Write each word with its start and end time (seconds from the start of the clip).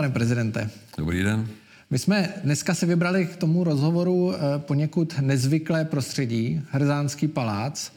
pane 0.00 0.12
prezidente. 0.12 0.70
Dobrý 0.98 1.22
den. 1.22 1.48
My 1.90 1.98
jsme 1.98 2.28
dneska 2.44 2.74
se 2.74 2.86
vybrali 2.86 3.26
k 3.26 3.36
tomu 3.36 3.64
rozhovoru 3.64 4.32
poněkud 4.58 5.14
nezvyklé 5.20 5.84
prostředí, 5.84 6.62
Hrzánský 6.70 7.28
palác, 7.28 7.92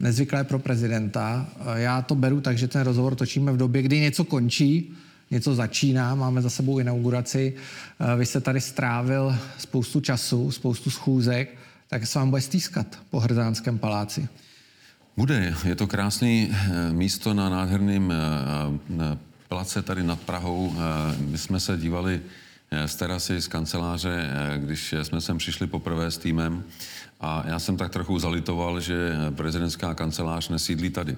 nezvyklé 0.00 0.44
pro 0.44 0.58
prezidenta. 0.58 1.46
Já 1.74 2.02
to 2.02 2.14
beru 2.14 2.40
tak, 2.40 2.58
že 2.58 2.68
ten 2.68 2.82
rozhovor 2.82 3.14
točíme 3.14 3.52
v 3.52 3.56
době, 3.56 3.82
kdy 3.82 4.00
něco 4.00 4.24
končí, 4.24 4.92
něco 5.30 5.54
začíná, 5.54 6.14
máme 6.14 6.42
za 6.42 6.50
sebou 6.50 6.78
inauguraci. 6.78 7.54
Vy 8.16 8.26
jste 8.26 8.40
tady 8.40 8.60
strávil 8.60 9.36
spoustu 9.58 10.00
času, 10.00 10.50
spoustu 10.50 10.90
schůzek, 10.90 11.54
tak 11.88 12.06
se 12.06 12.18
vám 12.18 12.30
bude 12.30 12.42
stýskat 12.42 12.98
po 13.10 13.20
Hrzánském 13.20 13.78
paláci. 13.78 14.28
Bude. 15.16 15.54
Je 15.64 15.74
to 15.74 15.86
krásné 15.86 16.48
místo 16.92 17.34
na 17.34 17.48
nádherném 17.48 18.12
place 19.48 19.82
tady 19.82 20.02
nad 20.02 20.20
Prahou. 20.20 20.74
My 21.18 21.38
jsme 21.38 21.60
se 21.60 21.76
dívali 21.76 22.20
z 22.86 22.94
terasy, 22.94 23.40
z 23.40 23.48
kanceláře, 23.48 24.30
když 24.56 24.94
jsme 25.02 25.20
sem 25.20 25.38
přišli 25.38 25.66
poprvé 25.66 26.10
s 26.10 26.18
týmem 26.18 26.64
a 27.20 27.44
já 27.46 27.58
jsem 27.58 27.76
tak 27.76 27.92
trochu 27.92 28.18
zalitoval, 28.18 28.80
že 28.80 29.16
prezidentská 29.36 29.94
kancelář 29.94 30.48
nesídlí 30.48 30.90
tady, 30.90 31.16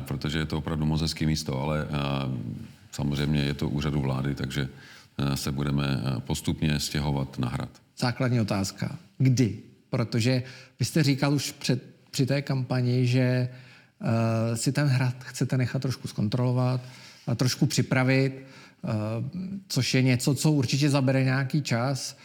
protože 0.00 0.38
je 0.38 0.46
to 0.46 0.58
opravdu 0.58 0.86
moc 0.86 1.00
hezký 1.00 1.26
místo, 1.26 1.60
ale 1.60 1.86
samozřejmě 2.90 3.40
je 3.40 3.54
to 3.54 3.68
úřadu 3.68 4.00
vlády, 4.00 4.34
takže 4.34 4.68
se 5.34 5.52
budeme 5.52 6.02
postupně 6.18 6.80
stěhovat 6.80 7.38
na 7.38 7.48
hrad. 7.48 7.68
Základní 7.98 8.40
otázka. 8.40 8.98
Kdy? 9.18 9.58
Protože 9.90 10.42
vy 10.78 10.84
jste 10.84 11.02
říkal 11.02 11.34
už 11.34 11.52
před, 11.52 11.82
při 12.10 12.26
té 12.26 12.42
kampani, 12.42 13.06
že 13.06 13.48
uh, 14.00 14.08
si 14.56 14.72
ten 14.72 14.86
hrad 14.86 15.14
chcete 15.24 15.56
nechat 15.56 15.82
trošku 15.82 16.08
zkontrolovat, 16.08 16.80
trošku 17.36 17.66
připravit, 17.66 18.32
uh, 18.82 18.90
což 19.68 19.94
je 19.94 20.02
něco, 20.02 20.34
co 20.34 20.52
určitě 20.52 20.90
zabere 20.90 21.24
nějaký 21.24 21.62
čas. 21.62 22.16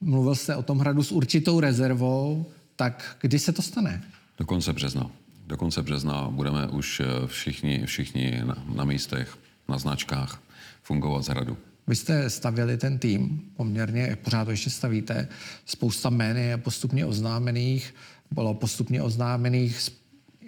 Mluvil 0.00 0.34
jste 0.34 0.56
o 0.56 0.62
tom 0.62 0.78
hradu 0.78 1.02
s 1.02 1.12
určitou 1.12 1.60
rezervou, 1.60 2.46
tak 2.76 3.16
kdy 3.20 3.38
se 3.38 3.52
to 3.52 3.62
stane? 3.62 4.02
Do 4.38 4.46
konce 4.46 4.72
března. 4.72 5.10
Do 5.46 5.56
konce 5.56 5.82
března 5.82 6.28
budeme 6.30 6.66
už 6.66 7.02
všichni, 7.26 7.86
všichni 7.86 8.42
na, 8.44 8.64
na 8.74 8.84
místech, 8.84 9.38
na 9.68 9.78
značkách 9.78 10.42
fungovat 10.82 11.22
z 11.22 11.28
hradu. 11.28 11.56
Vy 11.86 11.96
jste 11.96 12.30
stavěli 12.30 12.76
ten 12.76 12.98
tým 12.98 13.42
poměrně, 13.56 14.16
pořád 14.24 14.44
to 14.44 14.50
ještě 14.50 14.70
stavíte, 14.70 15.28
spousta 15.66 16.08
jmén 16.10 16.36
je 16.36 16.56
postupně 16.56 17.06
oznámených, 17.06 17.94
bylo 18.30 18.54
postupně 18.54 19.02
oznámených 19.02 19.80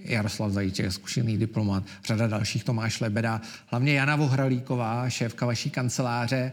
Jaroslav 0.04 0.52
Zajíček, 0.52 0.92
zkušený 0.92 1.38
diplomat, 1.38 1.84
řada 2.04 2.27
dalších, 2.27 2.64
Tomáš 2.64 3.00
Lebeda, 3.00 3.41
hlavně 3.66 3.94
Jana 3.94 4.16
Vohralíková, 4.16 5.10
šéfka 5.10 5.46
vaší 5.46 5.70
kanceláře. 5.70 6.52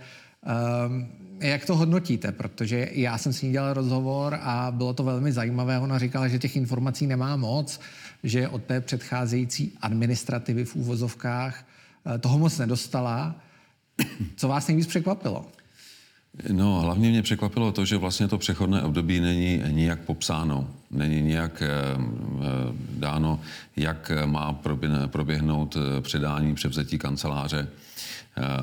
Um, 0.87 1.07
jak 1.39 1.65
to 1.65 1.75
hodnotíte? 1.75 2.31
Protože 2.31 2.89
já 2.91 3.17
jsem 3.17 3.33
s 3.33 3.41
ní 3.41 3.51
dělal 3.51 3.73
rozhovor 3.73 4.39
a 4.41 4.71
bylo 4.71 4.93
to 4.93 5.03
velmi 5.03 5.31
zajímavé. 5.31 5.79
Ona 5.79 5.99
říkala, 5.99 6.27
že 6.27 6.39
těch 6.39 6.55
informací 6.55 7.07
nemá 7.07 7.35
moc, 7.35 7.79
že 8.23 8.47
od 8.47 8.63
té 8.63 8.81
předcházející 8.81 9.77
administrativy 9.81 10.65
v 10.65 10.75
úvozovkách 10.75 11.65
eh, 12.15 12.17
toho 12.17 12.39
moc 12.39 12.57
nedostala. 12.57 13.35
Co 14.35 14.47
vás 14.47 14.67
nejvíc 14.67 14.87
překvapilo? 14.87 15.45
No, 16.51 16.81
hlavně 16.81 17.09
mě 17.09 17.21
překvapilo 17.21 17.71
to, 17.71 17.85
že 17.85 17.97
vlastně 17.97 18.27
to 18.27 18.37
přechodné 18.37 18.81
období 18.81 19.19
není 19.19 19.61
nijak 19.67 19.99
popsáno, 19.99 20.67
není 20.91 21.21
nijak 21.21 21.61
eh, 21.61 21.67
eh, 21.67 22.45
dáno, 22.89 23.39
jak 23.75 24.11
má 24.25 24.59
proběhnout 25.07 25.77
předání 26.01 26.55
převzetí 26.55 26.97
kanceláře. 26.97 27.67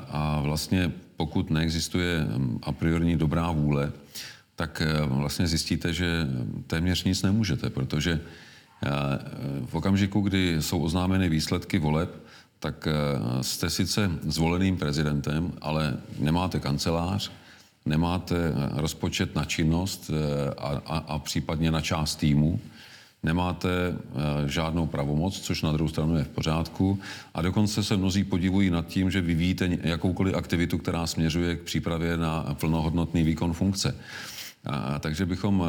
A 0.09 0.41
vlastně 0.41 0.93
pokud 1.17 1.51
neexistuje 1.51 2.21
hm, 2.21 2.59
a 2.63 2.73
priori 2.73 3.17
dobrá 3.17 3.51
vůle, 3.51 3.93
tak 4.57 4.83
vlastně 5.07 5.47
zjistíte, 5.47 5.93
že 5.93 6.29
téměř 6.67 7.05
nic 7.05 7.23
nemůžete, 7.23 7.71
protože 7.71 8.21
v 9.67 9.75
okamžiku, 9.75 10.21
kdy 10.21 10.57
jsou 10.61 10.83
oznámeny 10.83 11.29
výsledky 11.29 11.79
voleb, 11.79 12.23
tak 12.63 12.87
eh, 12.87 13.43
jste 13.43 13.71
sice 13.71 14.11
zvoleným 14.23 14.77
prezidentem, 14.77 15.53
ale 15.61 15.97
nemáte 16.19 16.61
kancelář, 16.61 17.33
nemáte 17.87 18.37
eh, 18.37 18.81
rozpočet 18.81 19.35
na 19.35 19.45
činnost 19.45 20.11
eh, 20.11 20.55
a, 20.55 20.83
a, 20.87 20.99
a 20.99 21.19
případně 21.19 21.71
na 21.71 21.81
část 21.81 22.17
týmu, 22.17 22.61
nemáte 23.23 23.69
žádnou 24.47 24.87
pravomoc, 24.87 25.41
což 25.41 25.63
na 25.63 25.73
druhou 25.73 25.89
stranu 25.89 26.17
je 26.17 26.25
v 26.25 26.29
pořádku. 26.29 26.99
A 27.35 27.43
dokonce 27.43 27.83
se 27.83 27.97
mnozí 27.97 28.25
podivují 28.25 28.71
nad 28.71 28.87
tím, 28.87 29.11
že 29.11 29.21
vyvíjíte 29.21 29.79
jakoukoliv 29.83 30.35
aktivitu, 30.35 30.79
která 30.79 31.07
směřuje 31.07 31.57
k 31.57 31.61
přípravě 31.61 32.17
na 32.17 32.57
plnohodnotný 32.61 33.23
výkon 33.23 33.53
funkce. 33.53 33.95
A, 34.65 34.99
takže 34.99 35.27
bychom 35.27 35.65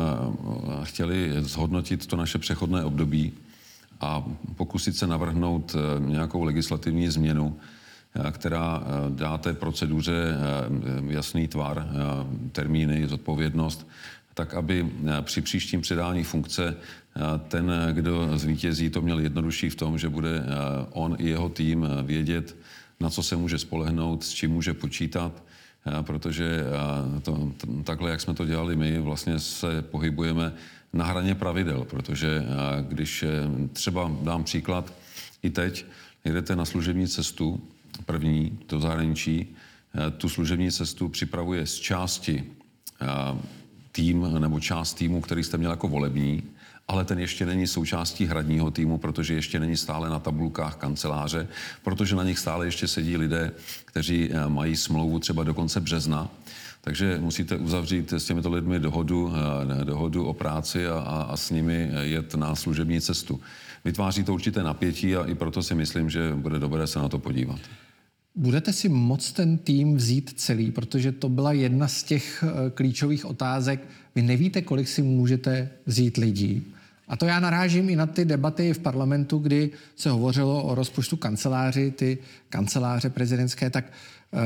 chtěli 0.83 1.31
zhodnotit 1.39 2.07
to 2.07 2.15
naše 2.15 2.37
přechodné 2.37 2.83
období 2.83 3.33
a 4.03 4.23
pokusit 4.55 4.97
se 4.97 5.07
navrhnout 5.07 5.75
eh, 5.75 5.99
nějakou 5.99 6.43
legislativní 6.43 7.07
změnu, 7.09 7.55
eh, 7.57 7.63
která 8.31 8.83
eh, 8.83 9.09
dá 9.09 9.37
té 9.37 9.53
proceduře 9.53 10.35
jasný 11.07 11.47
tvar, 11.47 11.87
termíny, 12.51 13.07
zodpovědnost, 13.07 13.87
tak 14.33 14.53
aby 14.53 14.91
při 15.21 15.41
příštím 15.41 15.81
předání 15.81 16.23
funkce 16.23 16.75
ten, 17.47 17.71
kdo 17.91 18.37
zvítězí, 18.37 18.89
to 18.89 19.01
měl 19.01 19.19
jednodušší 19.19 19.69
v 19.69 19.75
tom, 19.75 19.97
že 19.97 20.09
bude 20.09 20.43
on 20.91 21.15
i 21.19 21.29
jeho 21.29 21.49
tým 21.49 21.87
vědět, 22.03 22.55
na 22.99 23.09
co 23.09 23.23
se 23.23 23.35
může 23.35 23.57
spolehnout, 23.57 24.23
s 24.23 24.29
čím 24.29 24.51
může 24.51 24.73
počítat, 24.73 25.43
protože 26.01 26.63
to, 27.21 27.51
takhle, 27.83 28.11
jak 28.11 28.21
jsme 28.21 28.33
to 28.33 28.45
dělali 28.45 28.75
my, 28.75 28.99
vlastně 28.99 29.39
se 29.39 29.81
pohybujeme 29.81 30.53
na 30.93 31.05
hraně 31.05 31.35
pravidel, 31.35 31.85
protože 31.89 32.45
když 32.81 33.25
třeba 33.73 34.11
dám 34.21 34.43
příklad, 34.43 34.93
i 35.43 35.49
teď 35.49 35.85
jdete 36.25 36.55
na 36.55 36.65
služební 36.65 37.07
cestu, 37.07 37.61
první 38.05 38.59
do 38.69 38.79
zahraničí, 38.79 39.55
tu 40.17 40.29
služební 40.29 40.71
cestu 40.71 41.09
připravuje 41.09 41.67
z 41.67 41.75
části 41.75 42.43
tým 43.91 44.39
nebo 44.39 44.59
část 44.59 44.93
týmu, 44.93 45.21
který 45.21 45.43
jste 45.43 45.57
měl 45.57 45.71
jako 45.71 45.87
volební, 45.87 46.43
ale 46.87 47.05
ten 47.05 47.19
ještě 47.19 47.45
není 47.45 47.67
součástí 47.67 48.25
hradního 48.25 48.71
týmu, 48.71 48.97
protože 48.97 49.33
ještě 49.33 49.59
není 49.59 49.77
stále 49.77 50.09
na 50.09 50.19
tabulkách 50.19 50.75
kanceláře, 50.75 51.47
protože 51.83 52.15
na 52.15 52.23
nich 52.23 52.39
stále 52.39 52.65
ještě 52.65 52.87
sedí 52.87 53.17
lidé, 53.17 53.51
kteří 53.85 54.29
mají 54.47 54.75
smlouvu 54.75 55.19
třeba 55.19 55.43
do 55.43 55.53
konce 55.53 55.79
března 55.79 56.29
takže 56.83 57.17
musíte 57.21 57.57
uzavřít 57.57 58.13
s 58.13 58.25
těmito 58.25 58.49
lidmi 58.49 58.79
dohodu, 58.79 59.33
eh, 59.81 59.85
dohodu 59.85 60.25
o 60.25 60.33
práci 60.33 60.87
a, 60.87 60.99
a, 60.99 61.21
a 61.21 61.37
s 61.37 61.49
nimi 61.49 61.91
jet 62.01 62.35
na 62.35 62.55
služební 62.55 63.01
cestu. 63.01 63.41
Vytváří 63.85 64.23
to 64.23 64.33
určité 64.33 64.63
napětí 64.63 65.15
a 65.15 65.25
i 65.25 65.35
proto 65.35 65.63
si 65.63 65.75
myslím, 65.75 66.09
že 66.09 66.33
bude 66.35 66.59
dobré 66.59 66.87
se 66.87 66.99
na 66.99 67.09
to 67.09 67.19
podívat. 67.19 67.59
Budete 68.35 68.73
si 68.73 68.89
moc 68.89 69.31
ten 69.31 69.57
tým 69.57 69.95
vzít 69.95 70.33
celý, 70.35 70.71
protože 70.71 71.11
to 71.11 71.29
byla 71.29 71.51
jedna 71.51 71.87
z 71.87 72.03
těch 72.03 72.43
eh, 72.43 72.69
klíčových 72.69 73.25
otázek. 73.25 73.87
Vy 74.15 74.21
nevíte, 74.21 74.61
kolik 74.61 74.87
si 74.87 75.01
můžete 75.01 75.69
vzít 75.85 76.17
lidí. 76.17 76.73
A 77.07 77.17
to 77.17 77.25
já 77.25 77.39
narážím 77.39 77.89
i 77.89 77.95
na 77.95 78.05
ty 78.05 78.25
debaty 78.25 78.73
v 78.73 78.79
parlamentu, 78.79 79.37
kdy 79.37 79.71
se 79.95 80.09
hovořilo 80.09 80.63
o 80.63 80.75
rozpočtu 80.75 81.17
kanceláři, 81.17 81.91
ty 81.91 82.17
kanceláře 82.49 83.09
prezidentské, 83.09 83.69
tak 83.69 83.85
uh, 84.31 84.39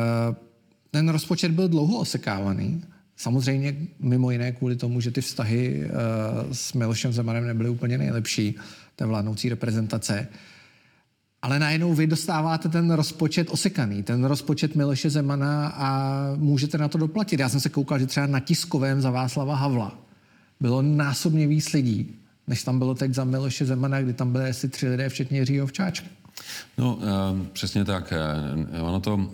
ten 0.92 1.10
rozpočet 1.10 1.52
byl 1.52 1.68
dlouho 1.68 2.00
osekávaný. 2.00 2.84
Samozřejmě 3.18 3.76
mimo 4.00 4.32
jiné 4.32 4.52
kvůli 4.52 4.76
tomu, 4.76 5.02
že 5.02 5.12
ty 5.12 5.22
vztahy 5.22 5.86
uh, 5.86 5.92
s 6.52 6.74
Milošem 6.74 7.14
Zemanem 7.14 7.48
nebyly 7.48 7.70
úplně 7.70 7.98
nejlepší, 7.98 8.56
té 8.96 9.06
vládnoucí 9.06 9.50
reprezentace. 9.50 10.28
Ale 11.42 11.60
najednou 11.60 11.94
vy 11.94 12.08
dostáváte 12.08 12.70
ten 12.70 12.92
rozpočet 12.92 13.48
osekaný, 13.52 14.04
ten 14.04 14.26
rozpočet 14.26 14.76
Miloše 14.76 15.10
Zemana 15.10 15.68
a 15.68 16.12
můžete 16.36 16.78
na 16.78 16.88
to 16.88 16.98
doplatit. 16.98 17.40
Já 17.40 17.50
jsem 17.50 17.60
se 17.60 17.70
koukal, 17.70 18.00
že 18.00 18.06
třeba 18.06 18.28
na 18.28 18.40
tiskovém 18.40 19.02
za 19.02 19.12
Václava 19.12 19.56
Havla 19.56 20.00
bylo 20.60 20.82
násobně 20.82 21.48
víc 21.48 21.74
lidí, 21.74 22.16
než 22.48 22.64
tam 22.64 22.80
bylo 22.80 22.96
teď 22.96 23.14
za 23.14 23.24
Miloše 23.24 23.66
Zemana, 23.66 24.02
kdy 24.02 24.14
tam 24.14 24.32
byly 24.32 24.50
asi 24.50 24.70
tři 24.70 24.90
lidé, 24.90 25.10
včetně 25.10 25.40
Jiřího 25.40 25.68
Včáčka. 25.68 26.08
No, 26.78 26.96
uh, 26.96 27.04
přesně 27.54 27.86
tak. 27.86 28.14
Ono 28.82 29.00
to 29.00 29.30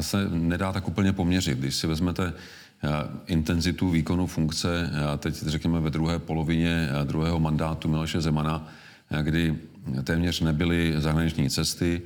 se 0.00 0.28
nedá 0.30 0.72
tak 0.72 0.88
úplně 0.88 1.12
poměřit. 1.12 1.58
Když 1.58 1.74
si 1.74 1.86
vezmete 1.86 2.32
eh, 2.32 2.88
intenzitu 3.26 3.90
výkonu 3.90 4.26
funkce, 4.26 4.90
teď 5.18 5.34
řekněme 5.34 5.80
ve 5.80 5.90
druhé 5.90 6.18
polovině 6.18 6.88
eh, 6.90 7.04
druhého 7.04 7.40
mandátu 7.40 7.88
Miloše 7.88 8.20
Zemana, 8.20 8.68
eh, 9.10 9.22
kdy 9.22 9.56
téměř 10.04 10.40
nebyly 10.40 10.94
zahraniční 10.98 11.50
cesty, 11.50 12.02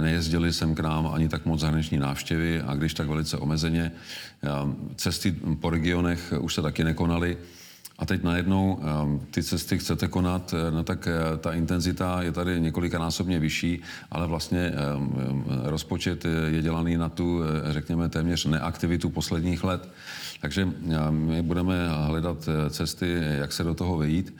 nejezdili 0.00 0.52
sem 0.52 0.74
k 0.74 0.80
nám 0.80 1.06
ani 1.06 1.28
tak 1.28 1.46
moc 1.46 1.60
zahraniční 1.60 1.98
návštěvy 1.98 2.62
a 2.62 2.74
když 2.74 2.94
tak 2.94 3.08
velice 3.08 3.38
omezeně. 3.38 3.92
Cesty 4.96 5.34
po 5.60 5.70
regionech 5.70 6.32
už 6.40 6.54
se 6.54 6.62
taky 6.62 6.84
nekonaly. 6.84 7.36
a 7.98 8.06
teď 8.06 8.22
najednou 8.22 8.80
ehm, 8.82 9.20
ty 9.30 9.42
cesty 9.42 9.78
chcete 9.78 10.08
konat, 10.08 10.54
no 10.70 10.84
tak 10.84 11.08
ta 11.40 11.52
intenzita 11.52 12.22
je 12.22 12.32
tady 12.32 12.60
několikanásobně 12.60 13.38
vyšší, 13.38 13.82
ale 14.10 14.26
vlastně 14.26 14.72
rozpočet 15.62 16.24
je 16.48 16.62
dělaný 16.62 16.96
na 16.96 17.08
tu, 17.08 17.40
řekněme, 17.70 18.08
téměř 18.08 18.44
neaktivitu 18.44 19.10
posledních 19.10 19.64
let. 19.64 19.88
Takže 20.40 20.68
my 21.10 21.42
budeme 21.42 21.88
hledat 21.88 22.48
cesty, 22.70 23.20
jak 23.20 23.52
se 23.52 23.64
do 23.64 23.74
toho 23.74 23.98
vejít. 23.98 24.34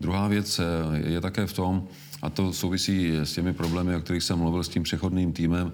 Druhá 0.00 0.28
věc 0.28 0.60
je 0.94 1.20
také 1.20 1.46
v 1.46 1.52
tom, 1.52 1.88
a 2.22 2.30
to 2.30 2.52
souvisí 2.52 3.16
s 3.16 3.32
těmi 3.32 3.52
problémy, 3.52 3.96
o 3.96 4.00
kterých 4.00 4.22
jsem 4.22 4.38
mluvil 4.38 4.64
s 4.64 4.68
tím 4.68 4.82
přechodným 4.82 5.32
týmem, 5.32 5.72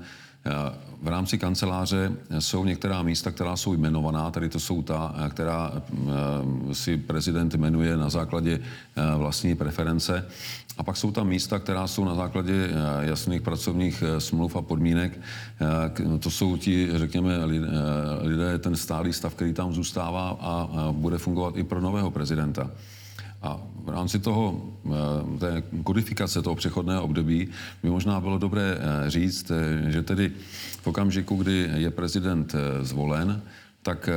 v 1.03 1.09
rámci 1.09 1.39
kanceláře 1.39 2.13
jsou 2.39 2.65
některá 2.65 3.03
místa, 3.03 3.31
která 3.31 3.57
jsou 3.57 3.75
jmenovaná, 3.75 4.31
tady 4.31 4.49
to 4.49 4.61
jsou 4.61 4.83
ta, 4.83 5.15
která 5.31 5.73
eh, 5.75 6.75
si 6.75 6.97
prezident 6.97 7.55
jmenuje 7.55 7.97
na 7.97 8.11
základě 8.11 8.61
eh, 8.61 9.17
vlastní 9.17 9.57
preference. 9.57 10.27
A 10.79 10.83
pak 10.83 10.97
jsou 10.97 11.11
tam 11.11 11.29
místa, 11.29 11.59
která 11.59 11.87
jsou 11.87 12.05
na 12.05 12.15
základě 12.15 12.53
eh, 12.53 13.07
jasných 13.07 13.43
pracovních 13.43 14.03
smluv 14.19 14.57
a 14.57 14.63
podmínek. 14.63 15.21
To 16.21 16.31
jsou 16.31 16.57
ti, 16.57 16.89
řekněme, 16.95 17.45
lidé, 18.21 18.59
ten 18.59 18.77
stálý 18.77 19.13
stav, 19.13 19.35
který 19.35 19.53
tam 19.53 19.73
zůstává 19.73 20.37
a 20.41 20.69
bude 20.93 21.19
fungovat 21.19 21.57
i 21.57 21.65
pro 21.65 21.81
nového 21.81 22.11
prezidenta. 22.11 22.71
A 23.45 23.61
v 23.85 23.89
rámci 23.89 24.19
toho, 24.19 24.63
eh, 24.87 25.39
té 25.39 25.63
kodifikace 25.85 26.43
toho 26.43 26.57
přechodného 26.57 27.03
období 27.03 27.49
by 27.83 27.91
možná 27.91 28.21
bylo 28.21 28.39
dobré 28.39 28.79
eh, 28.79 29.11
říct, 29.11 29.51
eh, 29.51 29.91
že 29.91 30.03
tedy 30.03 30.33
v 30.83 30.87
okamžiku, 30.87 31.37
kdy 31.37 31.71
je 31.75 31.91
prezident 31.91 32.55
zvolen, 32.81 33.43
tak 33.83 34.09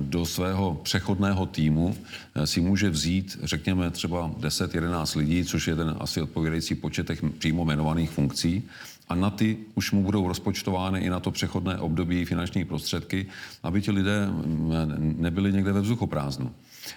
do 0.00 0.26
svého 0.26 0.80
přechodného 0.82 1.46
týmu 1.46 1.96
si 2.44 2.60
může 2.60 2.90
vzít, 2.90 3.38
řekněme, 3.42 3.90
třeba 3.90 4.30
10-11 4.38 5.18
lidí, 5.18 5.44
což 5.44 5.68
je 5.68 5.76
ten 5.76 5.96
asi 6.00 6.22
odpovídající 6.22 6.74
počet 6.74 7.06
těch 7.06 7.22
přímo 7.38 7.62
jmenovaných 7.62 8.10
funkcí. 8.10 8.62
A 9.08 9.14
na 9.14 9.30
ty 9.30 9.56
už 9.74 9.92
mu 9.92 10.02
budou 10.02 10.28
rozpočtovány 10.28 11.00
i 11.00 11.10
na 11.10 11.20
to 11.20 11.30
přechodné 11.30 11.78
období 11.78 12.24
finanční 12.24 12.64
prostředky, 12.64 13.26
aby 13.62 13.82
ti 13.82 13.90
lidé 13.90 14.26
mm, 14.26 15.16
nebyli 15.18 15.52
někde 15.52 15.72
ve 15.72 15.80
vzduchoprázdnu 15.80 16.50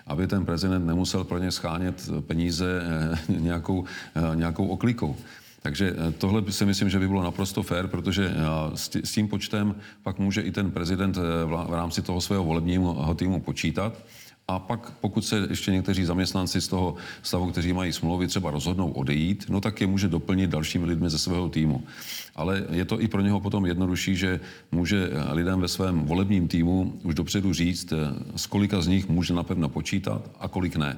aby 0.07 0.27
ten 0.27 0.45
prezident 0.45 0.85
nemusel 0.85 1.24
pro 1.24 1.38
ně 1.38 1.51
schánět 1.51 2.09
peníze 2.27 2.81
eh, 2.83 3.18
nějakou, 3.39 3.85
eh, 4.15 4.35
nějakou 4.35 4.68
oklikou. 4.68 5.15
Takže 5.62 5.94
eh, 5.95 6.12
tohle 6.12 6.51
si 6.51 6.65
myslím, 6.65 6.89
že 6.89 7.00
by 7.00 7.07
bylo 7.07 7.24
naprosto 7.24 7.63
fér, 7.63 7.88
protože 7.88 8.33
s 9.03 9.12
tím 9.12 9.27
počtem 9.27 9.75
pak 10.03 10.19
může 10.19 10.41
i 10.41 10.51
ten 10.51 10.71
prezident 10.71 11.18
v 11.45 11.74
rámci 11.74 12.01
toho 12.01 12.21
svého 12.21 12.44
volebního 12.44 13.13
týmu 13.15 13.41
počítat. 13.41 13.94
A 14.48 14.60
pak, 14.60 14.92
pokud 15.01 15.25
se 15.25 15.48
ještě 15.50 15.72
někteří 15.72 16.06
zaměstnanci 16.06 16.62
z 16.62 16.68
toho 16.68 16.95
stavu, 17.22 17.51
kteří 17.51 17.74
mají 17.74 17.94
smlouvy, 17.94 18.28
třeba 18.28 18.51
rozhodnou 18.51 18.92
odejít, 18.92 19.45
no 19.50 19.62
tak 19.62 19.81
je 19.81 19.88
může 19.88 20.07
doplnit 20.07 20.50
dalšími 20.50 20.86
lidmi 20.86 21.10
ze 21.10 21.19
svého 21.19 21.50
týmu. 21.50 21.84
Ale 22.36 22.66
je 22.72 22.86
to 22.86 23.01
i 23.01 23.07
pro 23.07 23.22
něho 23.22 23.40
potom 23.40 23.66
jednodušší, 23.66 24.16
že 24.16 24.40
může 24.72 25.10
lidem 25.31 25.60
ve 25.60 25.68
svém 25.68 26.00
volebním 26.00 26.48
týmu 26.48 27.00
už 27.04 27.16
dopředu 27.16 27.54
říct, 27.54 27.94
z 28.36 28.45
kolika 28.45 28.81
z 28.81 28.88
nich 28.88 29.10
může 29.10 29.34
napevno 29.34 29.69
počítat 29.69 30.30
a 30.40 30.48
kolik 30.48 30.75
ne. 30.75 30.98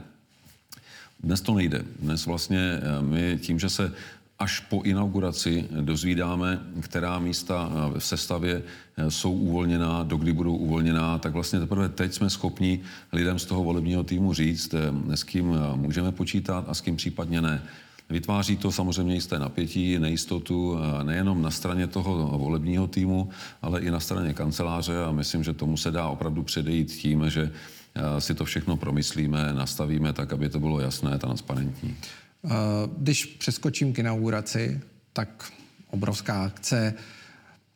Dnes 1.23 1.41
to 1.41 1.53
nejde. 1.53 1.83
Dnes 1.99 2.25
vlastně 2.25 2.59
eh, 2.59 3.01
my 3.01 3.39
tím, 3.41 3.59
že 3.59 3.69
se 3.69 3.93
až 4.39 4.59
po 4.59 4.81
inauguraci 4.81 5.67
dozvídáme, 5.81 6.59
která 6.81 7.19
místa 7.19 7.71
v 7.97 7.99
sestavě 7.99 8.63
eh, 8.97 9.11
jsou 9.11 9.31
uvolněná, 9.31 10.03
dokdy 10.03 10.33
budou 10.33 10.55
uvolněná, 10.55 11.17
tak 11.19 11.33
vlastně 11.33 11.59
teprve 11.59 11.89
teď 11.89 12.13
jsme 12.13 12.29
schopni 12.29 12.79
lidem 13.13 13.39
z 13.39 13.45
toho 13.45 13.63
volebního 13.63 14.03
týmu 14.03 14.33
říct, 14.33 14.73
eh, 14.73 15.17
s 15.17 15.23
kým 15.23 15.53
eh, 15.53 15.77
můžeme 15.77 16.11
počítat 16.11 16.65
a 16.67 16.73
s 16.73 16.81
kým 16.81 16.95
případně 16.95 17.41
ne. 17.41 17.63
Vytváří 18.09 18.57
to 18.57 18.71
samozřejmě 18.71 19.13
jisté 19.13 19.39
napětí, 19.39 19.99
nejistotu 19.99 20.77
nejenom 21.03 21.41
na 21.41 21.51
straně 21.51 21.87
toho 21.87 22.37
volebního 22.37 22.87
týmu, 22.87 23.29
ale 23.61 23.81
i 23.81 23.91
na 23.91 23.99
straně 23.99 24.33
kanceláře 24.33 25.03
a 25.03 25.11
myslím, 25.11 25.43
že 25.43 25.53
tomu 25.53 25.77
se 25.77 25.91
dá 25.91 26.07
opravdu 26.07 26.43
předejít 26.43 26.91
tím, 26.91 27.29
že 27.29 27.51
si 28.19 28.35
to 28.35 28.45
všechno 28.45 28.77
promyslíme, 28.77 29.53
nastavíme 29.53 30.13
tak, 30.13 30.33
aby 30.33 30.49
to 30.49 30.59
bylo 30.59 30.79
jasné, 30.79 31.17
transparentní. 31.17 31.95
Eh, 32.45 32.49
když 32.97 33.25
přeskočím 33.25 33.93
k 33.93 33.99
inauguraci, 33.99 34.81
tak 35.13 35.51
obrovská 35.91 36.43
akce, 36.43 36.93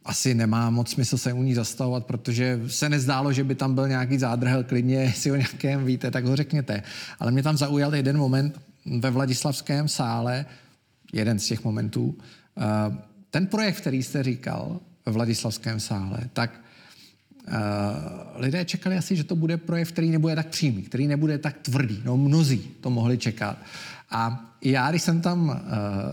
asi 0.05 0.33
nemá 0.33 0.69
moc 0.69 0.91
smysl 0.91 1.17
se 1.17 1.33
u 1.33 1.43
ní 1.43 1.53
zastavovat, 1.53 2.05
protože 2.05 2.59
se 2.67 2.89
nezdálo, 2.89 3.33
že 3.33 3.43
by 3.43 3.55
tam 3.55 3.75
byl 3.75 3.87
nějaký 3.87 4.17
zádrhel, 4.17 4.63
klidně 4.63 5.13
si 5.15 5.31
o 5.31 5.35
nějakém 5.35 5.85
víte, 5.85 6.11
tak 6.11 6.25
ho 6.25 6.35
řekněte. 6.35 6.83
Ale 7.19 7.31
mě 7.31 7.43
tam 7.43 7.57
zaujal 7.57 7.95
jeden 7.95 8.17
moment 8.17 8.61
ve 8.99 9.11
Vladislavském 9.11 9.87
sále, 9.87 10.45
jeden 11.13 11.39
z 11.39 11.45
těch 11.45 11.63
momentů. 11.63 12.17
Eh, 12.57 12.97
ten 13.29 13.47
projekt, 13.47 13.77
který 13.77 14.03
jste 14.03 14.23
říkal 14.23 14.79
ve 15.05 15.11
Vladislavském 15.11 15.79
sále, 15.79 16.19
tak 16.33 16.61
eh, 17.47 17.51
lidé 18.35 18.65
čekali 18.65 18.97
asi, 18.97 19.15
že 19.15 19.23
to 19.23 19.35
bude 19.35 19.57
projekt, 19.57 19.91
který 19.91 20.09
nebude 20.09 20.35
tak 20.35 20.47
přímý, 20.47 20.81
který 20.81 21.07
nebude 21.07 21.37
tak 21.37 21.57
tvrdý. 21.61 22.01
No 22.05 22.17
mnozí 22.17 22.57
to 22.81 22.89
mohli 22.89 23.17
čekat. 23.17 23.57
A 24.09 24.48
já, 24.61 24.89
když 24.89 25.01
jsem 25.01 25.21
tam 25.21 25.49
uh, 25.49 25.55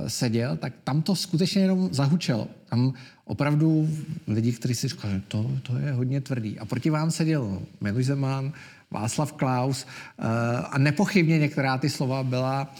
seděl, 0.08 0.56
tak 0.56 0.72
tam 0.84 1.02
to 1.02 1.16
skutečně 1.16 1.62
jenom 1.62 1.88
zahučelo. 1.92 2.48
Tam 2.68 2.92
opravdu 3.24 3.88
lidi, 4.26 4.52
kteří 4.52 4.74
si 4.74 4.88
říkali, 4.88 5.22
to, 5.28 5.50
to 5.62 5.76
je 5.78 5.92
hodně 5.92 6.20
tvrdý. 6.20 6.58
A 6.58 6.64
proti 6.64 6.90
vám 6.90 7.10
seděl 7.10 7.62
Miluš 7.80 8.06
Zeman, 8.06 8.52
Václav 8.90 9.32
Klaus 9.32 9.84
uh, 9.84 10.26
a 10.70 10.78
nepochybně 10.78 11.38
některá 11.38 11.78
ty 11.78 11.90
slova 11.90 12.22
byla 12.22 12.74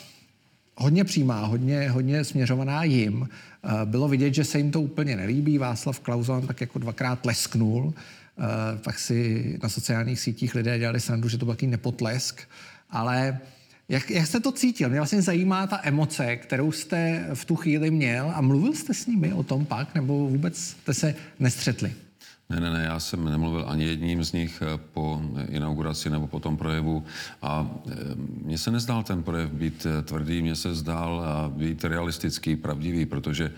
hodně 0.74 1.04
přímá, 1.04 1.46
hodně, 1.46 1.90
hodně 1.90 2.24
směřovaná 2.24 2.84
jim. 2.84 3.20
Uh, 3.20 3.28
bylo 3.84 4.08
vidět, 4.08 4.34
že 4.34 4.44
se 4.44 4.58
jim 4.58 4.70
to 4.70 4.80
úplně 4.80 5.16
nelíbí. 5.16 5.58
Václav 5.58 6.00
Klaus 6.00 6.28
vám 6.28 6.46
tak 6.46 6.60
jako 6.60 6.78
dvakrát 6.78 7.26
lesknul. 7.26 7.84
Uh, 7.84 7.94
pak 8.84 8.98
si 8.98 9.58
na 9.62 9.69
sociálních 9.69 10.20
sítích 10.20 10.54
lidé 10.54 10.78
dělali 10.78 11.00
srandu, 11.00 11.28
že 11.28 11.38
to 11.38 11.44
byl 11.44 11.54
takový 11.54 11.70
nepotlesk. 11.70 12.40
Ale 12.90 13.38
jak, 13.88 14.10
jak 14.10 14.26
jste 14.26 14.40
to 14.40 14.52
cítil? 14.52 14.88
Mě 14.88 14.98
vlastně 15.00 15.22
zajímá 15.22 15.66
ta 15.66 15.80
emoce, 15.82 16.36
kterou 16.36 16.72
jste 16.72 17.28
v 17.34 17.44
tu 17.44 17.56
chvíli 17.56 17.90
měl 17.90 18.32
a 18.34 18.40
mluvil 18.40 18.74
jste 18.74 18.94
s 18.94 19.06
nimi 19.06 19.32
o 19.32 19.42
tom 19.42 19.66
pak, 19.66 19.94
nebo 19.94 20.28
vůbec 20.28 20.58
jste 20.58 20.94
se 20.94 21.14
nestřetli? 21.38 21.92
Ne, 22.50 22.60
ne, 22.60 22.70
ne, 22.70 22.84
já 22.84 23.00
jsem 23.00 23.24
nemluvil 23.24 23.64
ani 23.68 23.84
jedním 23.84 24.24
z 24.24 24.32
nich 24.32 24.62
eh, 24.62 24.78
po 24.92 25.22
inauguraci 25.48 26.10
nebo 26.10 26.26
po 26.26 26.40
tom 26.40 26.56
projevu 26.56 27.04
a 27.42 27.70
eh, 27.90 27.94
mně 28.44 28.58
se 28.58 28.70
nezdál 28.70 29.02
ten 29.02 29.22
projev 29.22 29.50
být 29.50 29.86
eh, 29.86 30.02
tvrdý, 30.02 30.42
mně 30.42 30.56
se 30.56 30.74
zdál 30.74 31.24
být 31.56 31.84
realistický, 31.84 32.56
pravdivý, 32.56 33.06
protože 33.06 33.52